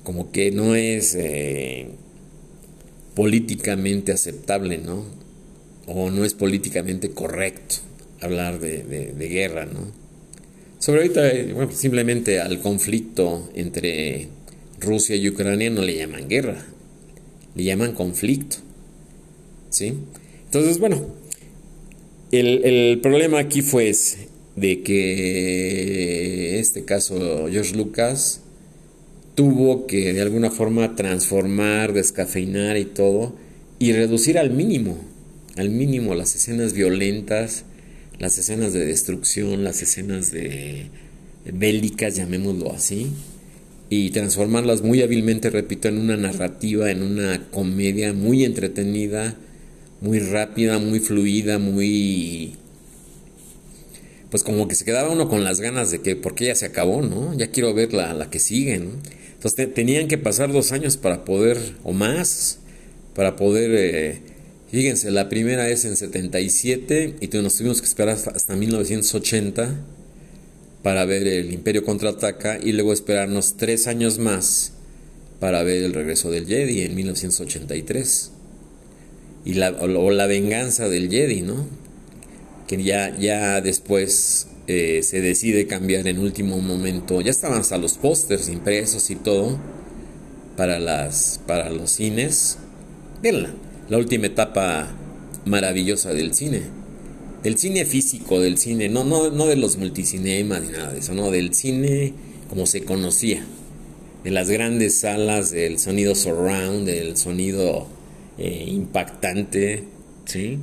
[0.03, 1.89] como que no es eh,
[3.15, 5.05] políticamente aceptable, ¿no?
[5.87, 7.75] O no es políticamente correcto
[8.21, 9.91] hablar de, guerra, ¿no?
[10.79, 14.27] Sobre ahorita, eh, simplemente al conflicto entre
[14.79, 16.65] Rusia y Ucrania no le llaman guerra,
[17.55, 18.57] le llaman conflicto,
[19.69, 19.93] ¿sí?
[20.45, 21.05] Entonces, bueno,
[22.31, 23.93] el, problema aquí fue
[24.55, 28.41] de que este caso George Lucas
[29.35, 33.35] tuvo que de alguna forma transformar, descafeinar y todo,
[33.79, 34.97] y reducir al mínimo,
[35.57, 37.65] al mínimo las escenas violentas,
[38.19, 40.89] las escenas de destrucción, las escenas de
[41.51, 43.07] bélicas, llamémoslo así,
[43.89, 49.35] y transformarlas muy hábilmente, repito, en una narrativa, en una comedia muy entretenida,
[49.99, 52.55] muy rápida, muy fluida, muy...
[54.29, 57.01] Pues como que se quedaba uno con las ganas de que, porque ya se acabó,
[57.01, 57.37] ¿no?
[57.37, 58.91] Ya quiero ver la, la que sigue, ¿no?
[59.41, 62.59] Entonces tenían que pasar dos años para poder, o más,
[63.15, 63.71] para poder...
[63.73, 64.19] Eh,
[64.69, 69.79] fíjense, la primera es en 77 y nos tuvimos que esperar hasta, hasta 1980
[70.83, 74.73] para ver el Imperio contraataca y luego esperarnos tres años más
[75.39, 78.31] para ver el regreso del Jedi en 1983
[79.43, 81.65] y la, o, la venganza del Jedi, ¿no?
[82.67, 87.21] Que ya, ya después eh, se decide cambiar en último momento.
[87.21, 89.59] Ya estaban hasta los pósters impresos y todo
[90.55, 92.57] para, las, para los cines.
[93.21, 93.51] Véanla,
[93.89, 94.89] la última etapa
[95.45, 96.61] maravillosa del cine.
[97.43, 101.13] del cine físico, del cine, no, no, no de los multicinemas ni nada de eso,
[101.13, 102.13] no, del cine
[102.49, 103.43] como se conocía,
[104.23, 107.87] de las grandes salas, del sonido surround, del sonido
[108.37, 109.85] eh, impactante,
[110.25, 110.59] ¿sí?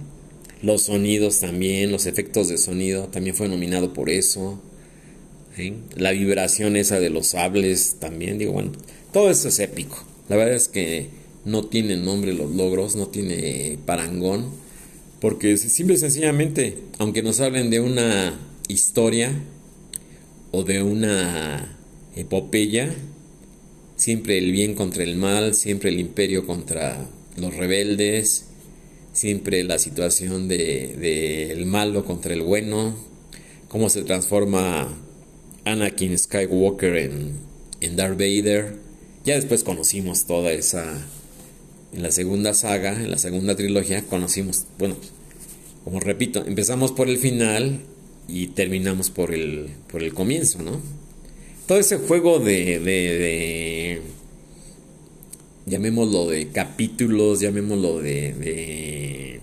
[0.63, 4.61] Los sonidos también, los efectos de sonido, también fue nominado por eso.
[5.97, 8.73] La vibración esa de los sables también, digo, bueno,
[9.13, 10.05] todo eso es épico.
[10.29, 11.09] La verdad es que
[11.45, 14.51] no tiene nombre los logros, no tiene parangón,
[15.21, 19.33] porque simple y sencillamente, aunque nos hablen de una historia
[20.53, 21.77] o de una
[22.15, 22.95] epopeya,
[23.97, 28.47] siempre el bien contra el mal, siempre el imperio contra los rebeldes,
[29.19, 32.95] siempre la situación de, el malo contra el bueno,
[33.67, 34.89] cómo se transforma
[35.65, 37.33] Anakin Skywalker en,
[37.81, 38.77] en Darth Vader.
[39.25, 41.05] Ya después conocimos toda esa,
[41.93, 44.97] en la segunda saga, en la segunda trilogía, conocimos, bueno,
[45.83, 47.81] como repito, empezamos por el final
[48.29, 50.81] y terminamos por el, por el comienzo, ¿no?
[51.67, 54.01] Todo ese juego de, de
[55.69, 59.41] llamémoslo de capítulos, llamémoslo de,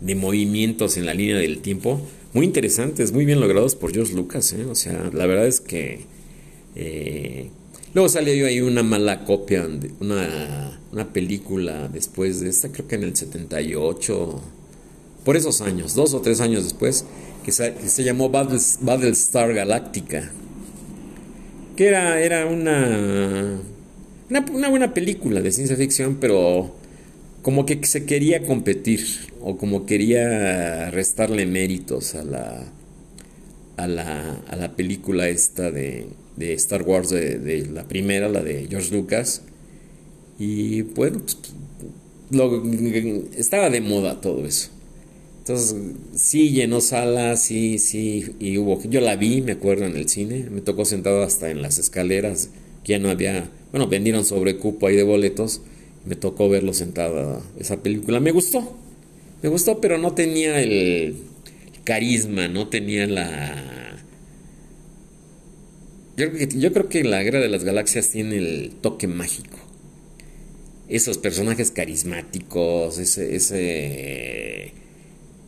[0.00, 2.00] de, movimientos en la línea del tiempo,
[2.32, 4.64] muy interesantes, muy bien logrados por George Lucas, ¿eh?
[4.64, 6.00] o sea, la verdad es que...
[6.76, 7.50] Eh,
[7.94, 9.68] luego salió ahí una mala copia,
[10.00, 14.42] una, una película después de esta, creo que en el 78,
[15.24, 17.04] por esos años, dos o tres años después,
[17.44, 20.30] que se, que se llamó Battlestar Galactica,
[21.76, 23.57] que era, era una
[24.30, 26.74] una, buena película de ciencia ficción, pero
[27.42, 29.04] como que se quería competir
[29.40, 32.72] o como quería restarle méritos a la,
[33.76, 38.66] a la, a la película esta de, de Star Wars, de, la primera, la de
[38.68, 39.42] George Lucas.
[40.38, 41.36] Y bueno, pues,
[43.36, 44.70] estaba de moda todo eso.
[45.38, 45.74] Entonces,
[46.14, 50.46] sí llenó salas, sí, sí, y hubo, yo la vi, me acuerdo, en el cine,
[50.50, 52.50] me tocó sentado hasta en las escaleras,
[52.88, 55.60] ya no había bueno, vendieron sobre cupo ahí de boletos.
[56.04, 58.20] Me tocó verlo sentada esa película.
[58.20, 58.76] Me gustó.
[59.42, 61.16] Me gustó, pero no tenía el
[61.84, 64.04] carisma, no tenía la...
[66.16, 69.58] Yo, yo creo que la Guerra de las Galaxias tiene el toque mágico.
[70.88, 74.72] Esos personajes carismáticos, ese, ese,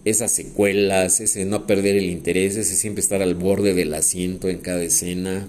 [0.04, 4.58] esas secuelas, ese no perder el interés, ese siempre estar al borde del asiento en
[4.58, 5.48] cada escena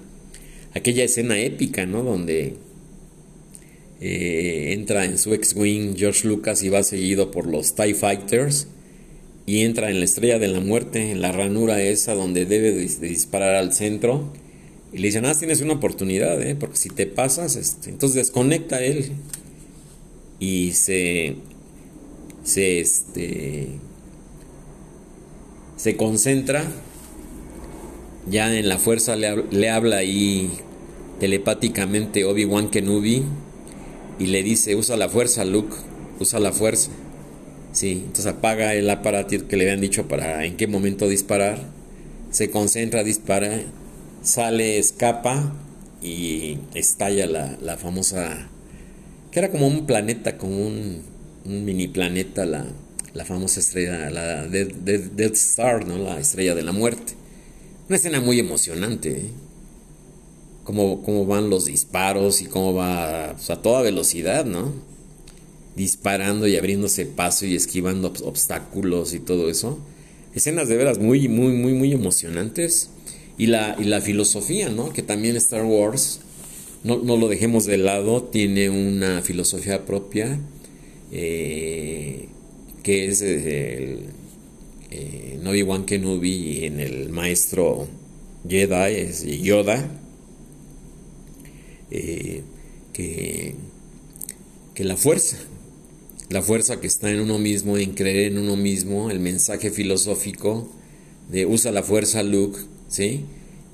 [0.73, 2.03] aquella escena épica, ¿no?
[2.03, 2.55] Donde
[3.99, 8.67] eh, entra en su ex-wing George Lucas y va seguido por los TIE Fighters
[9.45, 13.07] y entra en la estrella de la muerte, en la ranura esa donde debe de,
[13.07, 14.31] disparar al centro.
[14.93, 16.55] Y le dicen, ah, tienes una oportunidad, ¿eh?
[16.55, 19.11] porque si te pasas, este, entonces desconecta él
[20.39, 21.35] y se,
[22.43, 23.67] se, este,
[25.77, 26.65] se concentra
[28.29, 30.51] ya en la fuerza le, habla ahí
[31.19, 33.23] telepáticamente Obi-Wan Kenobi
[34.19, 35.75] y le dice, usa la fuerza, Luke,
[36.19, 36.91] usa la fuerza.
[37.71, 41.57] Sí, entonces apaga el aparato que le habían dicho para en qué momento disparar,
[42.29, 43.61] se concentra, dispara,
[44.21, 45.53] sale, escapa
[46.01, 48.49] y estalla la, famosa,
[49.31, 51.03] que era como un planeta, como un,
[51.45, 52.65] mini planeta, la,
[53.25, 55.97] famosa estrella, la Death Star, ¿no?
[55.97, 57.20] la estrella de la muerte.
[57.91, 59.09] Una escena muy emocionante.
[59.09, 59.31] ¿eh?
[60.63, 64.71] Cómo, van los disparos y cómo va a toda velocidad, ¿no?
[65.75, 69.77] Disparando y abriéndose paso y esquivando obstáculos y todo eso.
[70.33, 72.91] Escenas de veras muy, muy, muy, muy emocionantes.
[73.37, 74.93] Y la, y la filosofía, ¿no?
[74.93, 76.21] Que también Star Wars,
[76.85, 80.39] no, lo dejemos de lado, tiene una filosofía propia.
[81.11, 82.29] Eh,
[82.83, 84.05] que es el,
[84.91, 87.87] eh, en Obi-Wan Kenobi y en el maestro
[88.47, 89.89] Jedi, es Yoda,
[91.89, 92.43] eh,
[92.93, 93.55] que,
[94.73, 95.37] que la fuerza,
[96.29, 100.69] la fuerza que está en uno mismo, en creer en uno mismo, el mensaje filosófico
[101.29, 103.25] de usa la fuerza Luke, ¿sí?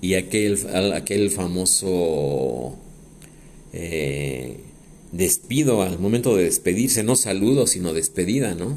[0.02, 0.60] Y aquel,
[0.94, 2.78] aquel famoso
[3.74, 4.58] eh,
[5.12, 8.76] despido al momento de despedirse, no saludo, sino despedida, ¿no?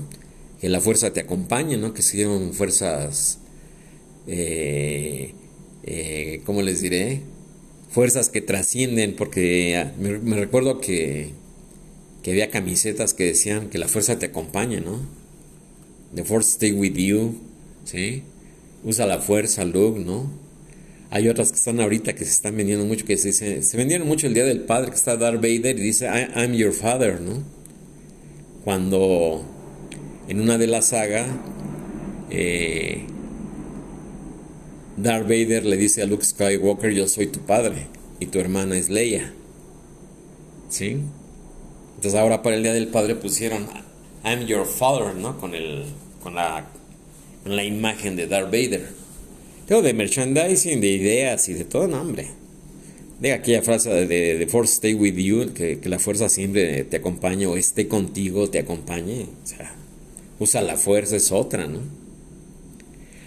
[0.61, 1.95] Que la fuerza te acompañe, ¿no?
[1.95, 3.39] Que sean fuerzas,
[4.27, 5.33] eh,
[5.85, 7.23] eh, ¿cómo les diré?
[7.89, 11.31] Fuerzas que trascienden, porque ah, me, recuerdo que,
[12.23, 15.01] que había camisetas que decían que la fuerza te acompaña, ¿no?
[16.15, 17.37] The force stay with you,
[17.85, 18.23] ¿sí?
[18.85, 20.31] Usa la fuerza, Luke, ¿no?
[21.09, 24.07] Hay otras que están ahorita que se están vendiendo mucho, que se dice, se vendieron
[24.07, 27.43] mucho el Día del Padre, que está Darth Vader y dice, I'm your father, ¿no?
[28.63, 29.45] Cuando
[30.31, 31.29] en una de las sagas,
[32.31, 33.01] eh,
[34.97, 37.89] Darth Vader le dice a Luke Skywalker, yo soy tu padre
[38.21, 39.35] y tu hermana es Leia.
[40.69, 40.99] ¿Sí?
[41.97, 43.67] Entonces ahora para el Día del Padre pusieron
[44.25, 45.37] I'm your father, ¿no?
[45.37, 45.83] Con, el,
[46.23, 46.71] con, la,
[47.43, 48.89] con la imagen de Darth Vader.
[49.67, 52.29] Tengo de merchandising, de ideas y de todo, no, hombre.
[53.19, 56.99] De aquella frase de, de, Force Stay With You, que, que, la fuerza siempre te
[56.99, 59.27] acompañe o esté contigo, te acompañe.
[59.43, 59.75] O sea,
[60.41, 61.81] usa la fuerza, es otra, ¿no?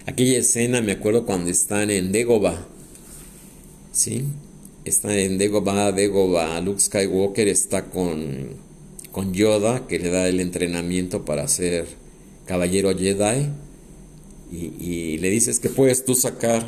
[0.06, 2.68] Aquella escena, me acuerdo cuando están en Dagobah,
[3.94, 4.26] ¿sí?
[4.84, 8.50] Están en Dagobah, Dagobah, Luke Skywalker está con,
[9.12, 11.88] con Yoda, que le da el entrenamiento para ser
[12.46, 13.48] caballero Jedi,
[14.52, 16.66] y, y le dices que puedes tú sacar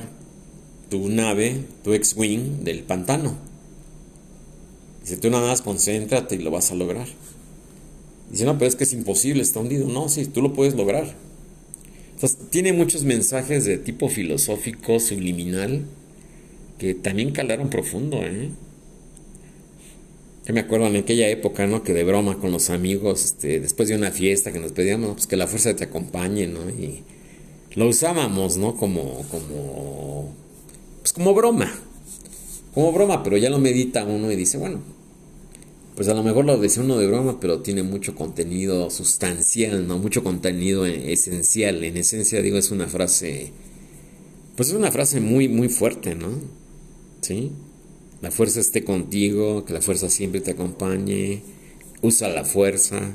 [0.90, 3.36] tu nave, tu X-Wing del pantano.
[5.02, 7.08] Dice, tú nada más concéntrate y lo vas a lograr.
[8.32, 9.88] Dice, no, pero es que es imposible, está hundido.
[9.88, 11.16] No, sí, tú lo puedes lograr.
[12.14, 15.86] Entonces, tiene muchos mensajes de tipo filosófico, subliminal,
[16.78, 18.50] que también calaron profundo, ¿eh?
[20.48, 21.82] Me acuerdo en aquella época, ¿no?
[21.84, 25.28] Que de broma con los amigos, este, después de una fiesta que nos pedíamos, pues
[25.28, 26.70] que la fuerza te acompañe, ¿no?
[26.70, 27.04] Y
[27.74, 28.76] lo usábamos, ¿no?
[28.76, 30.34] Como, como
[31.06, 31.72] pues como broma,
[32.74, 34.82] como broma, pero ya lo medita uno y dice, bueno,
[35.96, 39.98] pues a lo mejor lo dice uno de broma, pero tiene mucho contenido sustancial, ¿no?
[39.98, 41.84] Mucho contenido esencial.
[41.86, 43.54] En esencia, digo, es una frase,
[44.58, 46.32] pues es una frase muy, muy fuerte, ¿no?
[47.22, 47.54] ¿Sí?
[48.22, 51.42] La fuerza esté contigo, que la fuerza siempre te acompañe,
[52.02, 53.14] usa la fuerza,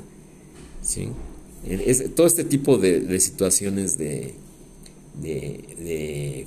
[0.82, 1.08] ¿sí?
[2.16, 4.34] todo este tipo de, situaciones de,
[5.20, 6.46] de,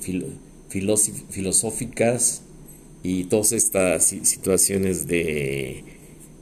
[1.28, 2.42] filosóficas
[3.04, 5.93] y todas estas situaciones de,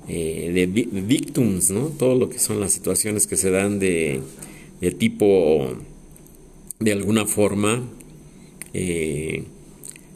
[0.09, 1.87] eh, de victims, ¿no?
[1.89, 4.21] Todo lo que son las situaciones que se dan de,
[4.81, 5.77] de tipo,
[6.81, 7.89] de alguna forma,
[8.75, 9.45] eh,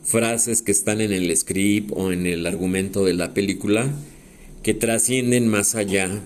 [0.03, 3.93] frases que están en el script o en el argumento de la película
[4.63, 6.23] que trascienden más allá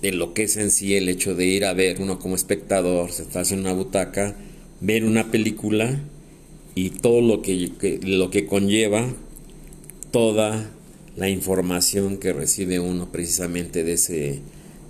[0.00, 3.12] de lo que es en sí el hecho de ir a ver uno como espectador,
[3.12, 4.36] se está en una butaca,
[4.80, 6.00] ver una película
[6.74, 9.14] y todo lo que, lo que conlleva
[10.10, 10.70] toda
[11.16, 14.40] la información que recibe uno precisamente de ese,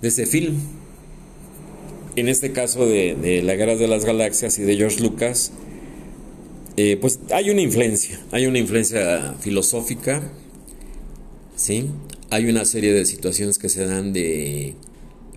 [0.01, 0.55] de ese film.
[2.15, 5.51] En este caso de, de La Guerra de las Galaxias y de George Lucas,
[6.77, 10.31] eh, pues hay una influencia, hay una influencia filosófica,
[11.55, 11.89] ¿sí?
[12.29, 14.75] Hay una serie de situaciones que se dan de,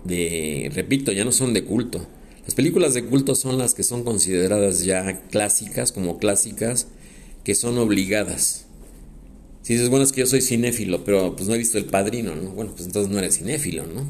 [0.03, 2.07] de, repito, ya no son de culto,
[2.47, 6.87] las películas de culto son las que son consideradas ya clásicas, como clásicas,
[7.43, 8.66] que son obligadas.
[9.67, 12.33] Si dices, bueno, es que yo soy cinéfilo, pero pues no he visto El Padrino,
[12.35, 12.51] ¿no?
[12.51, 14.07] Bueno, pues entonces no eres cinéfilo, ¿no?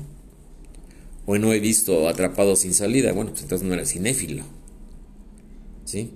[1.26, 4.44] O no he visto Atrapado sin salida, bueno, pues entonces no eres cinéfilo.
[5.84, 6.12] ¿Sí?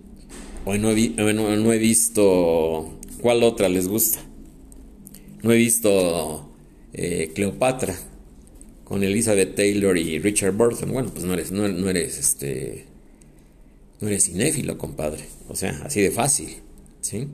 [0.63, 2.99] O no he, visto...
[3.19, 4.19] ¿Cuál otra les gusta?
[5.41, 6.53] No he visto
[6.93, 7.97] eh, Cleopatra
[8.83, 12.85] con Elizabeth Taylor y Richard Burton, bueno, pues no eres, no, eres este.
[14.01, 15.23] No eres cinéfilo, compadre.
[15.47, 16.57] O sea, así de fácil.
[17.01, 17.27] ¿Sí?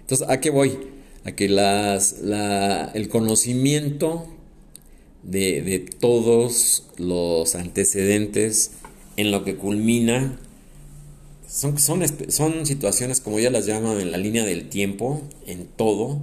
[0.00, 0.76] Entonces, ¿a qué voy?
[1.24, 4.26] A que las, la, el conocimiento
[5.22, 8.72] de, de todos los antecedentes
[9.16, 10.38] en lo que culmina
[11.46, 16.22] son, son, son, situaciones, como ya las llaman, en la línea del tiempo, en todo,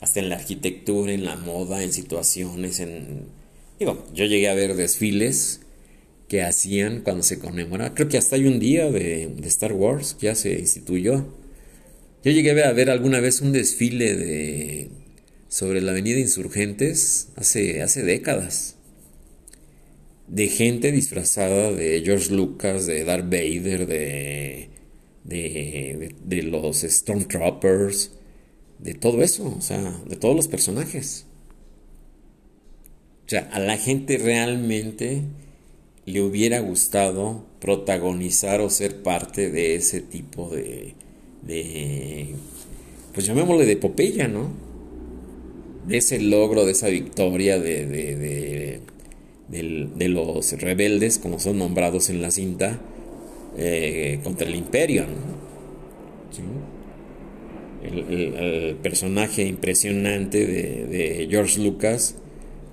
[0.00, 3.38] hasta en la arquitectura, en la moda, en situaciones, en
[3.78, 5.60] Digo, yo llegué a ver desfiles
[6.28, 7.94] que hacían cuando se conmemora.
[7.94, 11.26] Creo que hasta hay un día de, Star Wars que ya se instituyó.
[12.24, 14.90] Yo llegué a ver alguna vez un desfile de
[15.48, 18.74] sobre la avenida Insurgentes hace, hace décadas.
[20.26, 24.68] De gente disfrazada de George Lucas, de Darth Vader, de,
[25.24, 28.10] de, de los Stormtroopers,
[28.78, 31.24] de todo eso, o sea, de todos los personajes.
[33.26, 35.22] O sea, a la gente realmente
[36.04, 40.94] le hubiera gustado protagonizar o ser parte de ese tipo de,
[41.48, 42.34] de
[43.12, 44.50] pues llamémosle de epopeya, ¿no?
[45.88, 48.80] De ese logro, de esa victoria de, de,
[49.48, 52.78] de, los rebeldes, como son nombrados en la cinta,
[53.56, 55.48] eh, contra el imperio, ¿no?
[57.82, 62.14] el, personaje impresionante de George Lucas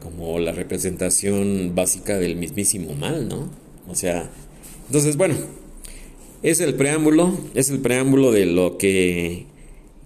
[0.06, 3.50] como la representación básica del mismísimo mal, ¿no?
[3.88, 4.30] O sea,
[4.86, 5.36] entonces, bueno,
[6.46, 9.46] es el preámbulo, es el preámbulo de lo que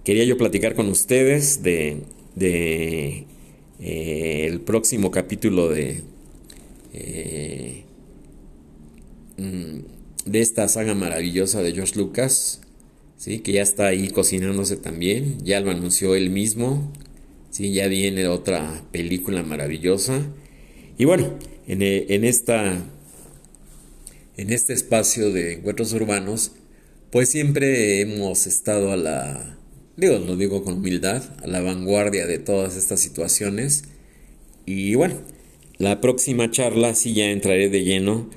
[0.04, 1.98] quería yo platicar con ustedes de,
[2.34, 3.26] de
[3.78, 6.00] eh, el próximo capítulo de
[6.94, 7.84] eh,
[9.36, 9.80] mm,
[10.24, 12.62] de esta saga maravillosa de George Lucas,
[13.18, 13.40] ¿sí?
[13.40, 16.90] que ya está ahí cocinándose también, ya lo anunció él mismo,
[17.50, 17.72] ¿sí?
[17.72, 20.26] ya viene otra película maravillosa.
[20.96, 21.34] Y bueno,
[21.66, 22.82] en, en, esta,
[24.40, 26.52] en este espacio de encuentros urbanos,
[27.10, 29.58] pues siempre hemos estado a la,
[29.98, 33.84] digo, lo digo con humildad, a la vanguardia de todas estas situaciones.
[34.64, 35.16] Y bueno,
[35.76, 38.30] la próxima charla sí ya entraré de lleno,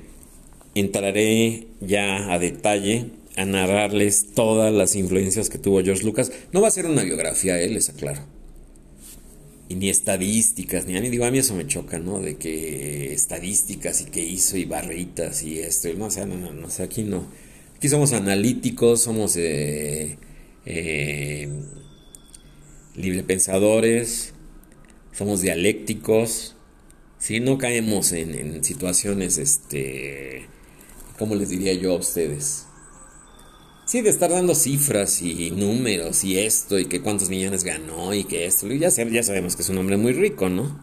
[0.74, 6.32] entraré ya a detalle a narrarles todas las influencias que tuvo George Lucas.
[6.52, 8.33] No va a ser una biografía, él les aclaro.
[9.74, 12.20] Ni estadísticas, ni a mí, digo, a mí eso me choca, ¿no?
[12.20, 16.52] De que estadísticas y que hizo y barritas y esto, no, o sea, no, no,
[16.52, 17.26] no, aquí no.
[17.76, 20.18] Aquí somos analíticos, somos eh,
[20.66, 21.48] eh,
[22.96, 24.32] librepensadores,
[25.12, 26.56] somos dialécticos,
[27.18, 30.46] si no caemos en, en situaciones, este,
[31.18, 32.66] ¿cómo les diría yo a ustedes?
[33.86, 38.24] Sí, de estar dando cifras y números y esto y que cuántos millones ganó y
[38.24, 38.66] que esto.
[38.68, 40.74] Ya, ya sabemos que es un hombre muy rico, ¿no?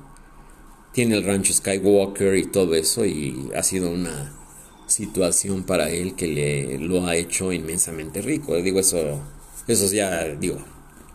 [0.94, 4.38] Tiene el rancho Skywalker y todo eso y ha sido una
[4.86, 8.56] situación para él que le lo ha hecho inmensamente rico.
[8.58, 9.20] Digo, eso,
[9.68, 10.60] eso ya, digo,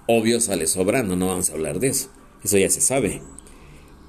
[0.09, 2.09] obvio sale sobrando, no vamos a hablar de eso.
[2.43, 3.23] Eso ya se sabe.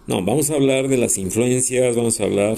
[0.07, 2.57] No, vamos a hablar de las influencias, vamos a hablar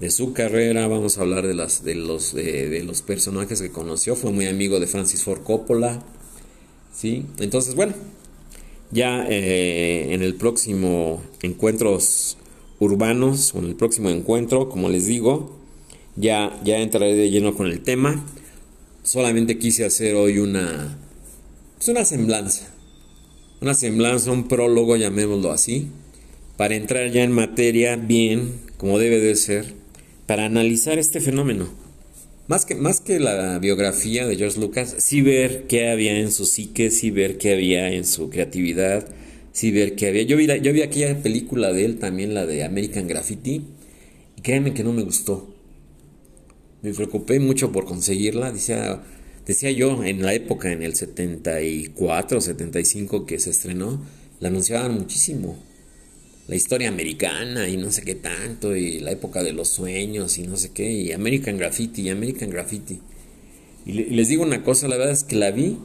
[0.00, 4.16] de su carrera, vamos a hablar de, las, de, los, de, los personajes que conoció,
[4.16, 6.02] fue muy amigo de Francis Ford Coppola,
[6.92, 7.26] ¿sí?
[7.38, 7.92] Entonces, bueno,
[8.90, 12.38] ya eh, en el próximo Encuentros
[12.78, 15.58] Urbanos, o en el próximo encuentro, como les digo,
[16.16, 18.24] ya, ya entraré de lleno con el tema.
[19.02, 20.96] Solamente quise hacer hoy una,
[21.76, 22.72] pues una semblanza,
[23.60, 25.88] una semblanza, un prólogo, llamémoslo así,
[26.56, 29.79] para entrar ya en materia bien, como debe de ser,
[30.30, 31.68] para analizar este fenómeno.
[32.46, 36.46] Más que, más que la biografía de George Lucas, sí ver qué había en su
[36.46, 39.08] psique, sí ver qué había en su creatividad,
[39.50, 40.22] sí ver qué había.
[40.22, 43.62] Yo vi, yo vi aquella película de él también, la de American Graffiti,
[44.36, 45.52] y créanme que no me gustó.
[46.82, 48.52] Me preocupé mucho por conseguirla.
[48.52, 49.02] Decía,
[49.44, 54.00] decía yo, en la época, en el 74, 75 que se estrenó,
[54.38, 55.58] la anunciaban muchísimo
[56.50, 60.48] la historia americana y no sé qué tanto, y la época de los sueños y
[60.48, 62.98] no sé qué, y American Graffiti, y American Graffiti.
[63.86, 65.78] Y, les digo una cosa, la verdad es que la vi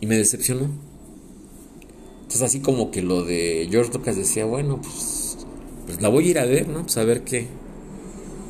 [0.00, 0.68] y me decepcionó.
[2.22, 5.36] Entonces así como que lo de George Lucas decía, bueno, pues,
[5.86, 6.82] pues la voy a ir a ver, ¿no?
[6.82, 7.46] Pues a ver qué.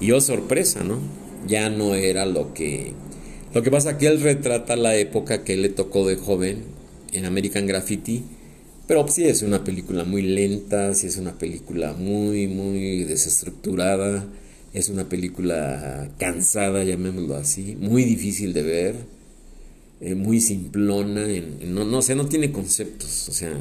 [0.00, 0.98] Y yo oh, sorpresa, ¿no?
[1.46, 2.94] Ya no era lo que...
[3.52, 6.64] Lo que pasa que él retrata la época que le tocó de joven
[7.12, 8.24] en American Graffiti
[8.86, 14.26] pero sí es una película muy lenta, sí es una película muy, muy desestructurada,
[14.74, 18.96] es una película cansada, llamémoslo así, muy difícil de ver,
[20.00, 21.26] eh, muy simplona,
[21.64, 23.56] no, no, o sea, no tiene conceptos, o sea,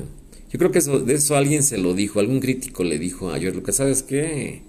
[0.51, 3.39] yo creo que eso, de eso alguien se lo dijo, algún crítico le dijo a
[3.39, 4.61] George Lucas, ¿sabes qué?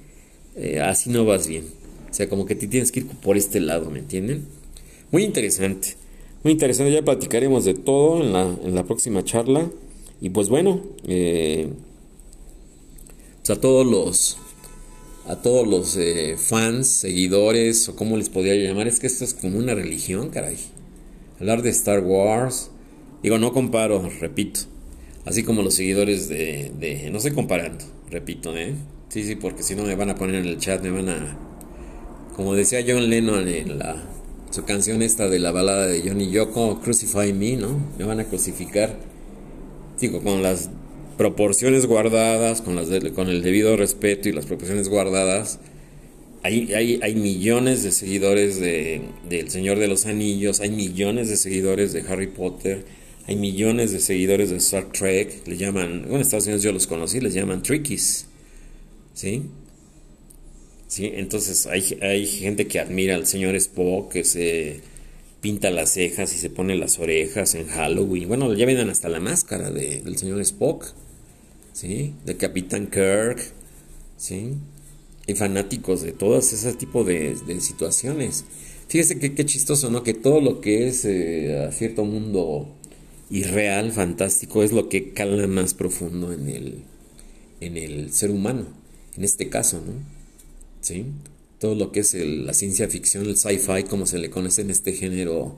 [0.57, 1.65] Eh, así no vas bien,
[2.11, 4.45] o sea, como que te tienes que ir por este lado, ¿me entienden?
[5.11, 5.97] Muy interesante,
[6.45, 9.69] muy interesante, ya platicaremos de todo en la, en la próxima charla.
[10.25, 11.69] Y pues bueno, eh,
[13.45, 14.39] pues a todos los
[15.29, 19.35] a todos los eh, fans, seguidores o como les podría llamar, es que esto es
[19.35, 20.57] como una religión, caray.
[21.41, 22.71] Hablar de Star Wars,
[23.23, 24.61] digo, no comparo, repito.
[25.27, 28.75] Así como los seguidores de, de no estoy comparando, repito, ¿eh?
[29.11, 31.39] Sí, sí, porque si no me van a poner en el chat, me van a
[32.35, 34.03] como decía John Lennon en la
[34.51, 37.79] su canción esta de la balada de Johnny Yoko, Crucify Me, ¿no?
[37.99, 39.13] Me van a crucificar
[40.01, 40.71] digo, con las
[41.17, 45.59] proporciones guardadas, con, las con el debido respeto y las proporciones guardadas,
[46.43, 51.37] hay, hay, hay millones de seguidores de, del Señor de los Anillos, hay millones de
[51.37, 52.85] seguidores de Harry Potter,
[53.27, 56.87] hay millones de seguidores de Star Trek, le llaman, bueno, en Estados Unidos yo los
[56.87, 58.27] conocí, les llaman Trickies,
[59.15, 59.45] ¿sí?
[60.87, 61.11] ¿Sí?
[61.15, 64.81] Entonces hay, hay gente que admira al señor Spock, que se
[65.45, 68.29] pinta las cejas y se pone las orejas en Halloween.
[68.29, 70.95] Bueno, ya vienen hasta la máscara de, del señor Spock,
[71.75, 72.15] ¿sí?
[72.25, 73.53] De Capitán Kirk,
[74.17, 74.55] ¿sí?
[75.27, 78.47] Y fanáticos de todas ese tipo de, situaciones.
[78.89, 80.03] Fíjese que qué chistoso, ¿no?
[80.03, 82.75] Que todo lo que es eh, a cierto mundo
[83.29, 86.85] irreal, fantástico, es lo que cala más profundo en el,
[87.61, 88.65] en el ser humano,
[89.15, 89.93] en este caso, ¿no?
[90.81, 91.05] ¿Sí?
[91.65, 94.93] Todo lo que es la ciencia ficción, el sci-fi, como se le conoce en este
[94.93, 95.57] género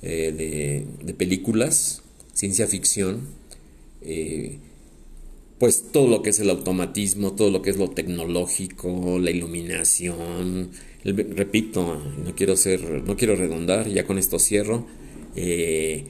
[0.00, 2.00] eh, de, películas,
[2.32, 3.28] ciencia ficción,
[4.00, 4.56] eh,
[5.58, 10.70] pues todo lo que es el automatismo, todo lo que es lo tecnológico, la iluminación,
[11.04, 14.86] repito, no quiero ser, no quiero redundar, ya con esto cierro,
[15.36, 16.06] eh,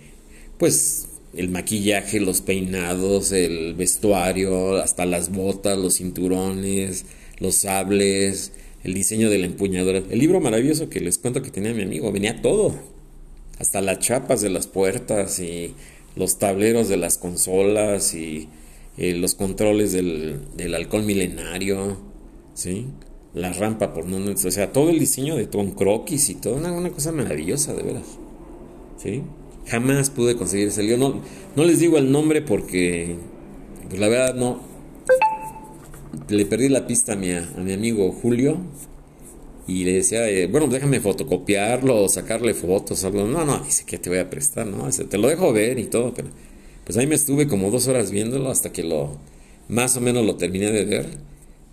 [0.57, 7.07] pues el maquillaje, los peinados, el vestuario, hasta las botas, los cinturones,
[7.40, 8.53] los sables,
[8.85, 10.03] el diseño de la empuñadura.
[10.11, 12.74] El libro maravilloso que les cuento que tenía mi amigo, venía todo.
[13.59, 15.74] Hasta las chapas de las puertas y
[16.16, 18.49] los tableros de las consolas y
[18.99, 21.97] eh, los controles del, del, alcohol milenario,
[22.55, 22.87] ¿sí?
[23.35, 24.18] La rampa por no...
[24.30, 27.83] O sea, todo el diseño de Tom Croquis y todo, una, una cosa maravillosa, de
[27.83, 28.18] veras.
[28.99, 29.22] ¿Sí?
[29.66, 30.99] Jamás pude conseguir ese libro.
[30.99, 31.20] No,
[31.57, 33.16] no les digo el nombre porque,
[33.89, 34.61] pues la verdad no.
[36.29, 38.59] Le perdí la pista a mi, a mi amigo Julio
[39.67, 43.27] y le decía, eh, bueno, déjame fotocopiarlo, sacarle fotos, algo.
[43.27, 44.89] No, no, dice que te voy a prestar, ¿no?
[44.91, 46.29] te lo dejo ver y todo, pero
[46.85, 49.19] pues ahí me estuve como dos horas viéndolo hasta que lo,
[49.69, 51.07] más o menos lo terminé de ver.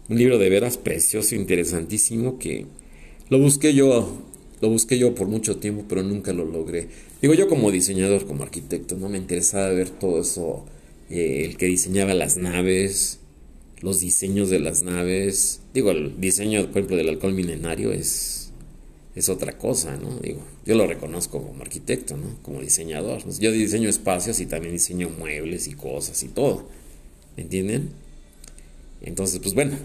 [0.08, 2.66] Un libro de veras precioso, interesantísimo, que
[3.30, 4.18] lo busqué yo,
[4.60, 6.88] lo busqué yo por mucho tiempo, pero nunca lo logré.
[7.22, 10.66] Digo, yo como diseñador, como arquitecto, no me interesaba ver todo eso,
[11.12, 13.19] eh, el que diseñaba las naves,
[13.82, 15.62] los diseños de las naves.
[15.74, 18.52] Digo, el diseño, por ejemplo, del alcohol milenario es,
[19.16, 20.20] es otra cosa, ¿no?
[20.20, 22.38] Digo, yo lo reconozco como arquitecto, ¿no?
[22.42, 23.24] Como diseñador.
[23.40, 26.68] Yo diseño espacios y también diseño muebles y cosas y todo.
[27.38, 27.90] ¿Me entienden?
[29.02, 29.78] Entonces, pues bueno,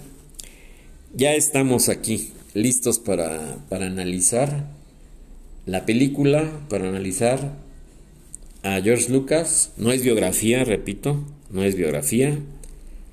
[1.15, 4.75] ya estamos aquí, listos para, para analizar
[5.67, 7.57] la película para analizar
[8.63, 9.73] a George Lucas.
[9.77, 12.39] No es biografía, repito, no es biografía.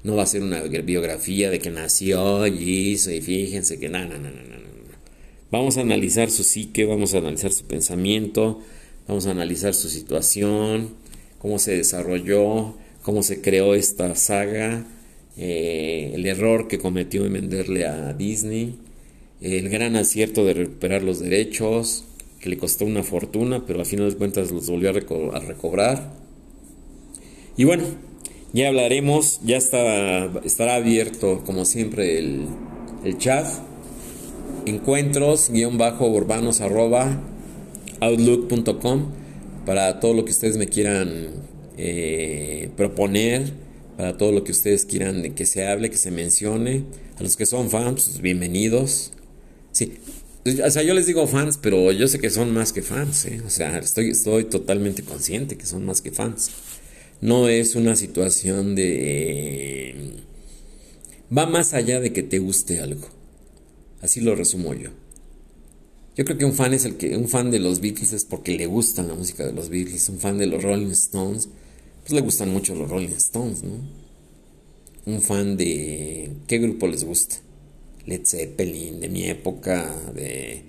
[0.03, 4.17] No va a ser una biografía de que nació y hizo y fíjense que nada,
[4.17, 4.61] nada, nada, nada.
[5.51, 8.61] Vamos a analizar su psique, vamos a analizar su pensamiento,
[9.07, 10.91] vamos a analizar su situación,
[11.39, 14.85] cómo se desarrolló, cómo se creó esta saga,
[15.37, 18.75] eh, el error que cometió en venderle a Disney,
[19.41, 22.05] el gran acierto de recuperar los derechos,
[22.39, 26.13] que le costó una fortuna, pero al final de cuentas los volvió a, recobrar.
[27.55, 27.83] Y bueno,
[28.53, 32.47] ya hablaremos, ya está, estará abierto como siempre el,
[33.03, 33.47] el chat.
[34.65, 37.21] Encuentros, guion bajo, urbanos, arroba,
[37.99, 39.21] outlook.com
[39.65, 41.27] para todo lo que ustedes me quieran
[41.77, 43.53] eh, proponer,
[43.97, 46.83] para todo lo que ustedes quieran que se hable, que se mencione.
[47.17, 49.13] A los que son fans, pues, bienvenidos.
[49.71, 49.93] Sí,
[50.43, 53.41] o sea, yo les digo fans, pero yo sé que son más que fans, ¿eh?
[53.45, 56.49] O sea, estoy, estoy totalmente consciente que son más que fans.
[57.21, 59.95] No es una situación de...
[61.35, 63.07] Va más allá de que te guste algo.
[64.01, 64.89] Así lo resumo yo.
[66.17, 67.15] Yo creo que un fan es el que...
[67.15, 70.09] Un fan de los Beatles es porque le gusta la música de los Beatles.
[70.09, 71.47] Un fan de los Rolling Stones,
[72.01, 73.77] pues le gustan mucho los Rolling Stones, ¿no?
[75.05, 76.31] Un fan de...
[76.47, 77.35] ¿Qué grupo les gusta?
[78.07, 80.63] Led Zeppelin, de mi época, de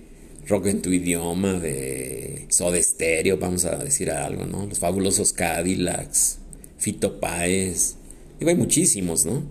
[0.47, 4.65] rock en tu idioma, de Soda Stereo, vamos a decir algo, ¿no?
[4.65, 6.37] Los fabulosos Cadillacs,
[6.83, 7.95] Fito Páez,
[8.39, 9.43] digo, hay muchísimos, ¿no?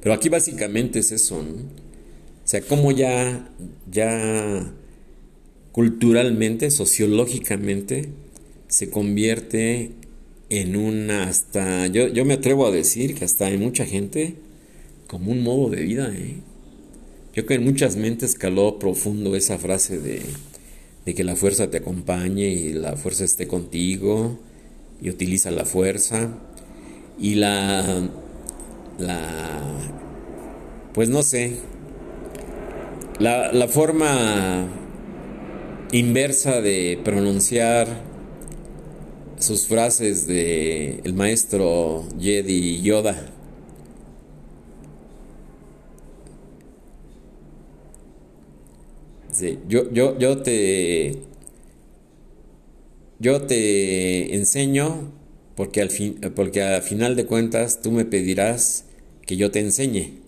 [0.00, 1.52] Pero aquí básicamente es eso, ¿no?
[1.52, 3.50] O sea, cómo ya,
[3.90, 4.72] ya
[5.72, 8.08] culturalmente, sociológicamente,
[8.68, 9.92] se convierte
[10.50, 14.34] en una hasta, yo, yo me atrevo a decir que hasta hay mucha gente
[15.06, 16.36] como un modo de vida, ¿eh?
[17.34, 20.22] Yo creo que en muchas mentes caló profundo esa frase de,
[21.12, 24.38] que la fuerza te acompañe y la fuerza esté contigo
[25.02, 26.38] y utiliza la fuerza.
[27.18, 28.08] Y la,
[28.98, 29.60] la,
[30.92, 31.56] pues no sé,
[33.18, 34.66] la, la forma
[35.92, 37.86] inversa de pronunciar
[39.38, 43.34] sus frases de el maestro Jedi Yoda
[49.68, 51.22] yo, yo, yo te.
[53.18, 55.12] Yo te enseño
[55.56, 58.86] porque al, fin, porque al final de cuentas tú me pedirás
[59.26, 60.20] que yo te enseñe.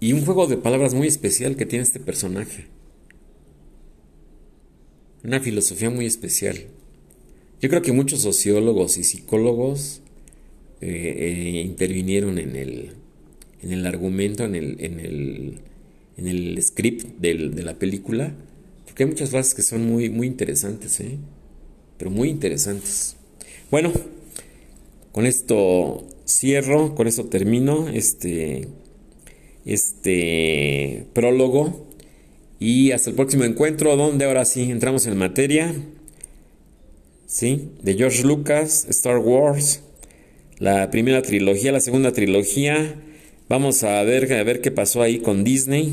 [0.00, 2.66] Y un juego de palabras muy especial que tiene este personaje.
[5.22, 6.66] Una filosofía muy especial.
[7.60, 10.02] Yo creo que muchos sociólogos y psicólogos
[10.80, 12.90] eh, eh, intervinieron en el,
[13.62, 15.60] en el argumento, en el, en el
[16.16, 18.34] en el script de la película,
[18.84, 21.18] porque hay muchas frases que son muy, muy interesantes, ¿eh?
[22.02, 23.14] Pero muy interesantes.
[23.70, 23.92] Bueno,
[25.12, 28.66] con esto cierro, con esto termino este,
[29.64, 31.86] este prólogo
[32.58, 35.72] y hasta el próximo encuentro donde ahora sí entramos en materia.
[37.26, 37.68] ¿Sí?
[37.84, 39.84] De George Lucas, Star Wars,
[40.58, 42.96] la primera trilogía, la segunda trilogía,
[43.48, 45.92] Vamos a ver, a ver qué pasó ahí con Disney.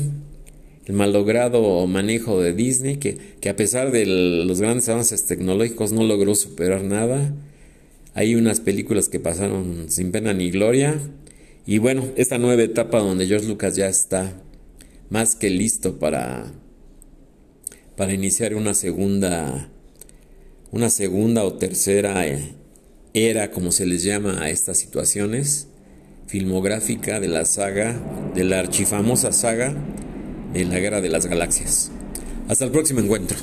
[0.90, 6.34] El malogrado manejo de Disney, que, a pesar de los grandes avances tecnológicos no logró
[6.34, 7.32] superar nada.
[8.14, 10.98] Hay unas películas que pasaron sin pena ni gloria.
[11.64, 14.42] Y bueno, esta nueva etapa donde George Lucas ya está
[15.10, 16.52] más que listo para,
[17.96, 19.70] para iniciar una segunda,
[20.72, 22.54] una segunda o tercera eh,
[23.14, 25.68] era, como se les llama a estas situaciones,
[26.26, 27.96] filmográfica de la saga,
[28.34, 29.76] de la archifamosa saga
[30.52, 31.90] de la Guerra de las Galaxias.
[32.48, 33.38] Hasta el próximo encuentro.